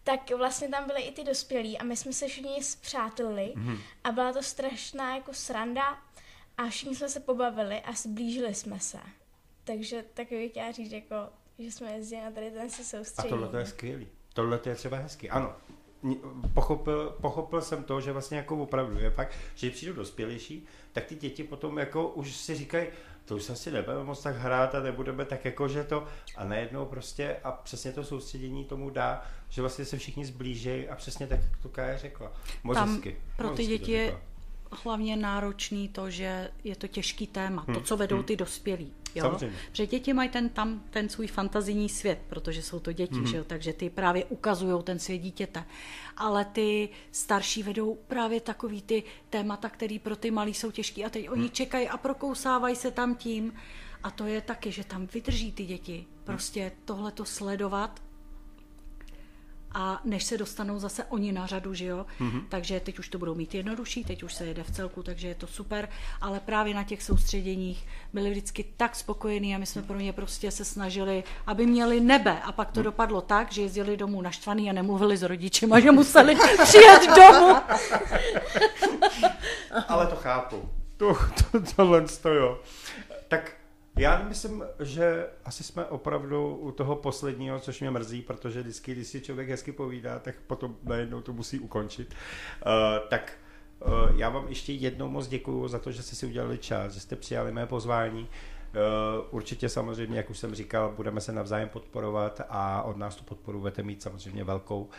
[0.03, 3.77] tak vlastně tam byli i ty dospělí a my jsme se všichni zpřátelili Mhm.
[4.03, 5.97] a byla to strašná jako sranda
[6.57, 8.99] a všichni jsme se pobavili a zblížili jsme se.
[9.63, 11.15] Takže takový bych chtěla říct, jako,
[11.59, 13.29] že jsme jezdili na tady ten A soustředění.
[13.29, 14.07] tohle to je skvělý.
[14.33, 15.29] Tohle to je třeba hezky.
[15.29, 15.55] Ano.
[16.53, 21.15] Pochopil, pochopil jsem to, že vlastně jako opravdu je fakt, že přijdu dospělejší, tak ty
[21.15, 22.87] děti potom jako už si říkají,
[23.25, 26.43] to už se asi nebudeme moc tak hrát a nebudeme tak jako, že to a
[26.43, 31.27] najednou prostě a přesně to soustředění tomu dá, že vlastně se všichni zblížejí a přesně
[31.27, 32.31] tak, jak to Kája řekla.
[32.63, 33.17] Moc Tam hezky.
[33.37, 34.17] pro ty děti je.
[34.71, 38.25] Hlavně náročný to, že je to těžký téma, to, Hmm, co vedou hmm.
[38.25, 38.93] ty dospělí.
[39.15, 39.23] Jo?
[39.23, 39.57] Samozřejmě.
[39.71, 43.27] Protože děti mají ten tam ten svůj fantazijní svět, protože jsou to děti, Mhm.
[43.27, 43.43] že jo?
[43.47, 45.65] takže ty právě ukazují ten svět dítěte.
[46.17, 51.09] Ale ty starší vedou právě takový ty témata, který pro ty malí jsou těžký a
[51.09, 53.53] teď oni čekají a prokousávají se tam tím.
[54.03, 58.01] A to je taky, že tam vydrží ty děti prostě tohleto sledovat
[59.77, 62.41] a než se dostanou zase oni na řadu, že jo, Mhm.
[62.49, 65.35] takže teď už to budou mít jednodušší, teď už se jede v celku, takže je
[65.35, 65.89] to super,
[66.21, 70.51] ale právě na těch soustředěních byli vždycky tak spokojení a my jsme pro ně prostě
[70.51, 74.73] se snažili, aby měli nebe a pak to dopadlo tak, že jezdili domů naštvaný a
[74.73, 77.55] nemluvili s rodičem že museli přijet domů.
[79.87, 80.69] Ale to chápu.
[80.97, 81.13] To,
[81.51, 82.59] to, tohle to jo.
[83.27, 83.51] Tak
[83.97, 89.07] já myslím, že asi jsme opravdu u toho posledního, což mě mrzí, protože vždycky, když
[89.07, 92.13] si člověk hezky povídá, tak potom najednou to musí ukončit.
[92.65, 93.37] Uh, tak
[93.85, 96.99] uh, já vám ještě jednou moc děkuju za to, že jste si udělali čas, že
[96.99, 98.21] jste přijali mé pozvání.
[98.21, 103.23] Uh, určitě samozřejmě, jak už jsem říkal, budeme se navzájem podporovat a od nás tu
[103.23, 104.89] podporu budete mít samozřejmě velkou,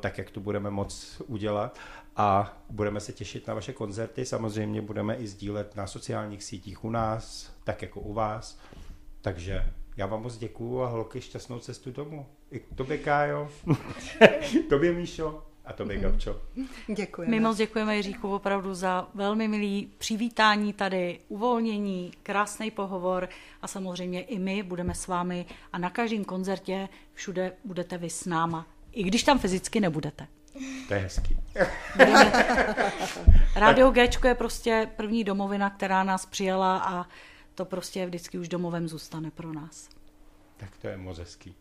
[0.00, 1.78] tak jak tu budeme moc udělat
[2.16, 4.24] a budeme se těšit na vaše koncerty.
[4.24, 8.58] Samozřejmě budeme i sdílet na sociálních sítích u nás, tak jako u vás.
[9.20, 12.26] Takže já vám moc děkuju a holky šťastnou cestu domů.
[12.50, 13.48] I tobě, Kájo,
[14.68, 16.42] tobě, Míšo, a tobě, Gabčo.
[16.96, 17.30] Děkujeme.
[17.30, 23.28] My moc děkujeme Jiříku opravdu za velmi milý přivítání tady, uvolnění, krásný pohovor
[23.62, 28.26] a samozřejmě i my budeme s vámi a na každém koncertě všude budete vy s
[28.26, 30.26] náma, i když tam fyzicky nebudete.
[30.88, 31.36] To je hezký.
[33.56, 37.06] Rádio Gčko je prostě první domovina, která nás přijala a
[37.54, 39.88] to prostě vždycky už domovem zůstane pro nás.
[40.56, 41.54] Tak to je moc hezký.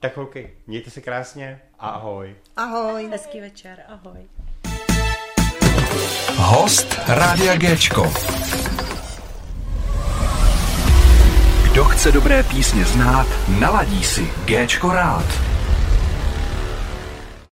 [0.00, 2.36] Tak holky, mějte se krásně a ahoj.
[2.56, 3.08] Ahoj.
[3.10, 4.28] Hezký večer, ahoj.
[6.36, 8.12] Host Rádia Géčko.
[11.72, 13.26] Kdo chce dobré písně znát,
[13.60, 15.49] naladí si Géčko rád.